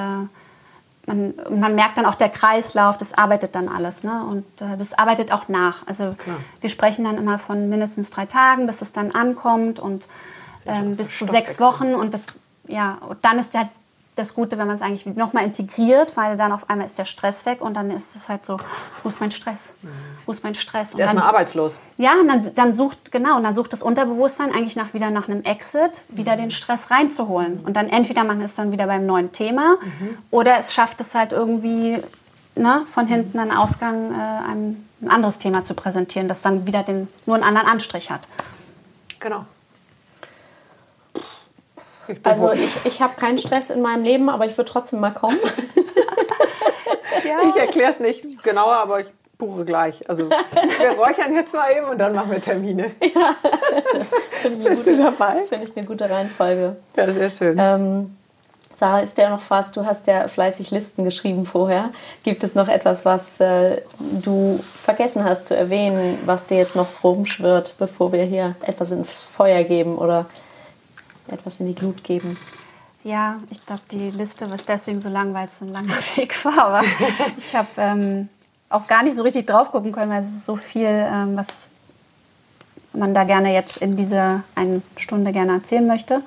[1.06, 4.04] man, man merkt dann auch der Kreislauf, das arbeitet dann alles.
[4.04, 4.26] Ne?
[4.26, 5.86] Und äh, das arbeitet auch nach.
[5.88, 6.16] Also
[6.62, 10.08] wir sprechen dann immer von mindestens drei Tagen, bis es dann ankommt und
[10.66, 11.94] ähm, bis zu sechs Wochen.
[11.94, 12.28] Und das,
[12.68, 13.70] ja, und dann ist der,
[14.16, 17.46] das Gute, wenn man es eigentlich nochmal integriert, weil dann auf einmal ist der Stress
[17.46, 18.58] weg und dann ist es halt so,
[19.04, 19.74] wo ist mein Stress?
[20.26, 20.94] Wo ist mein Stress?
[20.94, 21.74] Und dann, Erstmal arbeitslos.
[21.98, 25.30] ja, und dann, dann sucht, genau, und dann sucht das Unterbewusstsein eigentlich nach, wieder nach
[25.30, 27.62] einem Exit, wieder den Stress reinzuholen.
[27.66, 29.78] Und dann entweder man ist dann wieder beim neuen Thema
[30.30, 31.98] oder es schafft es halt irgendwie,
[32.56, 36.84] ne, von hinten einen Ausgang, äh, ein, ein anderes Thema zu präsentieren, das dann wieder
[36.84, 38.28] den, nur einen anderen Anstrich hat.
[39.20, 39.46] Genau.
[42.12, 45.12] Ich Also ich, ich habe keinen Stress in meinem Leben, aber ich würde trotzdem mal
[45.12, 45.40] kommen.
[47.50, 49.08] Ich erkläre es nicht genauer, aber ich
[49.38, 50.08] buche gleich.
[50.10, 52.92] Also wir räuchern jetzt mal eben und dann machen wir Termine.
[54.44, 55.44] Eine Bist du gute- dabei?
[55.48, 56.76] Finde ich eine gute Reihenfolge.
[56.96, 57.58] Ja, sehr schön.
[57.60, 58.18] Ähm,
[58.76, 59.72] Sarah, ist dir noch was?
[59.72, 61.90] Du hast ja fleißig Listen geschrieben vorher.
[62.24, 66.88] Gibt es noch etwas, was äh, du vergessen hast zu erwähnen, was dir jetzt noch
[67.04, 70.26] rumschwirrt, bevor wir hier etwas ins Feuer geben oder
[71.28, 72.38] etwas in die Glut geben?
[73.04, 76.46] Ja, ich glaube, die Liste ist deswegen so lang, weil es so ein langer Weg
[76.46, 76.58] war.
[76.60, 76.84] Aber
[77.38, 78.30] ich habe ähm,
[78.70, 81.70] auch gar nicht so richtig drauf gucken können, weil es ist so viel, ähm, was
[82.94, 86.22] man da gerne jetzt in dieser einen Stunde gerne erzählen möchte.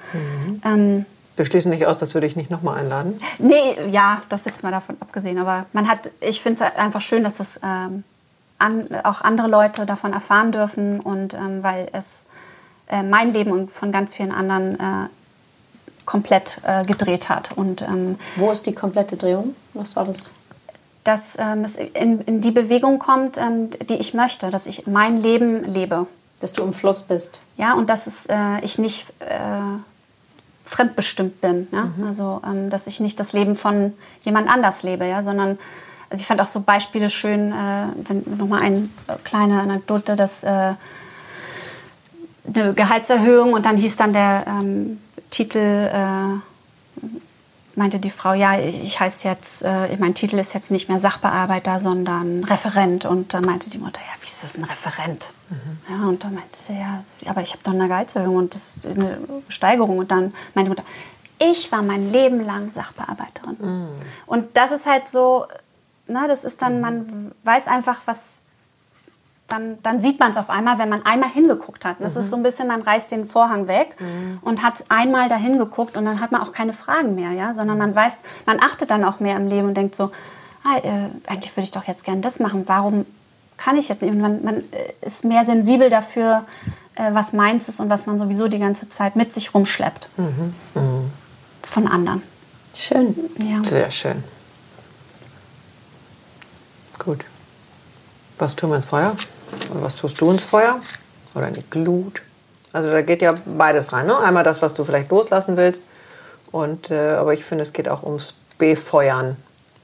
[0.65, 1.05] Ähm,
[1.37, 3.19] wir schließen nicht aus, dass wir dich nicht nochmal einladen.
[3.39, 5.39] Nee, ja, das ist jetzt mal davon abgesehen.
[5.39, 8.05] Aber man hat, ich finde es einfach schön, dass das ähm,
[8.59, 12.27] an, auch andere Leute davon erfahren dürfen und ähm, weil es
[12.89, 15.09] äh, mein Leben und von ganz vielen anderen äh,
[16.05, 17.53] komplett äh, gedreht hat.
[17.57, 19.55] Und ähm, Wo ist die komplette Drehung?
[19.73, 20.33] Was war das?
[21.05, 25.19] dass ähm, es in, in die Bewegung kommt, ähm, die ich möchte, dass ich mein
[25.19, 26.07] Leben lebe.
[26.41, 27.41] Dass du im Fluss bist.
[27.57, 29.79] Ja, und dass es, äh, ich nicht äh,
[30.65, 31.69] fremdbestimmt bin.
[31.73, 31.91] Ja?
[32.07, 35.23] Also, ähm, dass ich nicht das Leben von jemand anders lebe, ja?
[35.23, 35.59] sondern
[36.11, 38.89] also ich fand auch so Beispiele schön, äh, wenn nochmal eine
[39.25, 40.73] kleine Anekdote, dass äh,
[42.47, 47.07] eine Gehaltserhöhung und dann hieß dann der ähm, Titel, äh,
[47.77, 51.81] meinte die Frau, ja, ich heiße jetzt, äh, mein Titel ist jetzt nicht mehr Sachbearbeiter,
[51.81, 53.05] sondern Referent.
[53.05, 55.33] Und dann meinte die Mutter, ja, wie ist das ein Referent?
[55.89, 58.87] Ja, und dann meinte sie, ja, aber ich habe doch eine Gehaltserhöhung und das ist
[58.87, 59.19] eine
[59.49, 59.99] Steigerung.
[59.99, 60.85] Und dann meinte die Mutter,
[61.39, 63.89] ich war mein Leben lang Sachbearbeiterin.
[64.27, 65.47] Und das ist halt so,
[66.07, 68.47] na, das ist dann, man weiß einfach, was
[69.55, 71.97] dann, dann sieht man es auf einmal, wenn man einmal hingeguckt hat.
[72.01, 73.97] Das ist so ein bisschen, man reißt den Vorhang weg
[74.41, 77.79] und hat einmal da hingeguckt und dann hat man auch keine Fragen mehr, ja, sondern
[77.79, 80.11] man weiß, man achtet dann auch mehr im Leben und denkt so,
[80.65, 82.65] ah, äh, eigentlich würde ich doch jetzt gerne das machen.
[82.67, 83.07] Warum
[83.57, 84.11] kann ich jetzt nicht?
[84.11, 84.63] Und man, man äh,
[85.03, 86.45] ist mehr sensibel dafür,
[86.97, 90.09] äh, was meins ist und was man sowieso die ganze Zeit mit sich rumschleppt.
[91.71, 92.23] Von anderen.
[92.75, 93.15] Schön.
[93.39, 93.63] Ja.
[93.69, 94.25] Sehr schön.
[96.99, 97.25] Gut.
[98.39, 99.17] Was tun wir ins Feuer?
[99.71, 100.77] Oder was tust du ins Feuer?
[101.35, 102.23] Oder in die Glut?
[102.73, 104.07] Also da geht ja beides rein.
[104.07, 104.19] Ne?
[104.19, 105.83] Einmal das, was du vielleicht loslassen willst.
[106.51, 109.37] Und, äh, aber ich finde, es geht auch ums Befeuern.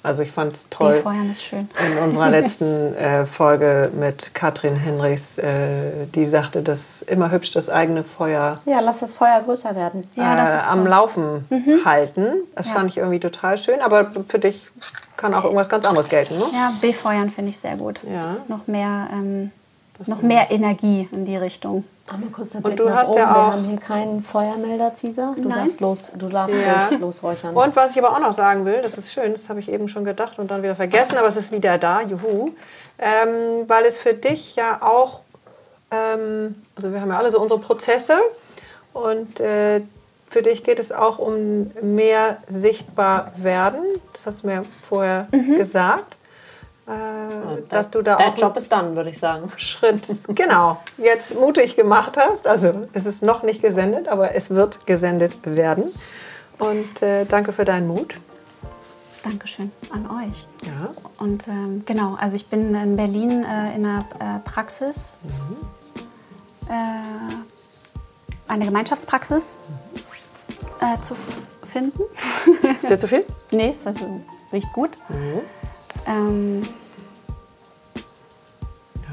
[0.02, 0.94] Also ich fand es toll.
[0.94, 1.68] Befeuern ist schön.
[1.92, 7.68] In unserer letzten äh, Folge mit Katrin Henrichs, äh, die sagte, dass immer hübsch das
[7.68, 10.08] eigene Feuer Ja, lass das Feuer größer werden.
[10.14, 10.84] Ja, das ist äh, am toll.
[10.84, 10.86] Mhm.
[10.90, 12.28] Laufen halten.
[12.54, 12.72] Das Ja.
[12.72, 13.80] fand ich irgendwie total schön.
[13.82, 14.68] Aber für dich
[15.18, 16.44] kann auch irgendwas ganz anderes gelten, ne?
[16.54, 18.00] Ja, befeuern finde ich sehr gut.
[18.10, 18.36] Ja.
[18.48, 19.50] Noch mehr, ähm,
[20.06, 21.84] noch mehr Energie in die Richtung.
[22.12, 23.18] Einmal kurz der Und du nach hast oben.
[23.18, 25.34] ja Wir auch- haben hier keinen Feuermelder, Cesar.
[25.36, 25.58] Du Nein.
[25.64, 26.88] darfst los, du darfst Ja.
[26.90, 27.54] los, losräuchern.
[27.54, 29.88] Und was ich aber auch noch sagen will, das ist schön, das habe ich eben
[29.88, 32.50] schon gedacht und dann wieder vergessen, aber es ist wieder da, juhu.
[32.98, 35.20] Ähm, weil es für dich ja auch,
[35.90, 38.18] ähm, also wir haben ja alle so unsere Prozesse
[38.92, 39.80] und äh,
[40.28, 43.80] für dich geht es auch um mehr sichtbar werden.
[44.12, 45.26] Das hast du mir vorher
[45.56, 46.16] gesagt.
[46.90, 49.48] Äh, dass du da Der auch Job ist dann, würde ich sagen.
[49.56, 52.46] Schritt, genau, jetzt mutig gemacht hast.
[52.46, 55.84] Also es ist noch nicht gesendet, aber es wird gesendet werden.
[56.58, 58.14] Und äh, danke für deinen Mut.
[59.22, 60.46] Dankeschön an euch.
[60.66, 60.90] Ja.
[61.18, 65.16] Und ähm, genau, also ich bin in Berlin äh, in einer äh, Praxis,
[66.68, 66.72] äh,
[68.48, 69.58] eine Gemeinschaftspraxis
[70.80, 71.14] äh, zu
[71.62, 72.02] finden.
[72.80, 73.24] Ist dir zu viel?
[73.50, 74.20] nee, ist also
[74.52, 74.90] riecht gut.
[76.06, 76.62] Ähm,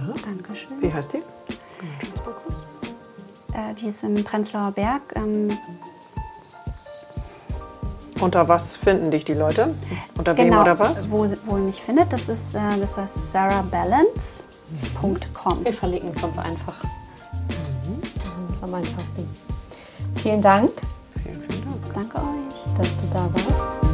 [0.05, 0.13] Ja.
[0.25, 0.81] Dankeschön.
[0.81, 1.17] Wie heißt die?
[3.53, 5.01] Äh, die ist im Prenzlauer Berg.
[5.15, 5.57] Ähm,
[8.19, 9.73] Unter was finden dich die Leute?
[10.17, 11.09] Unter wem genau, oder was?
[11.09, 15.63] Wo, wo ihr mich findet, das ist, äh, das ist sarahbalance.com.
[15.63, 16.75] Wir verlinken es sonst einfach.
[18.47, 19.27] Das ist am einfachsten.
[20.15, 20.71] Vielen Dank,
[21.23, 21.95] Vielen, vielen Dank.
[22.11, 22.77] Danke euch.
[22.77, 23.86] dass du da warst.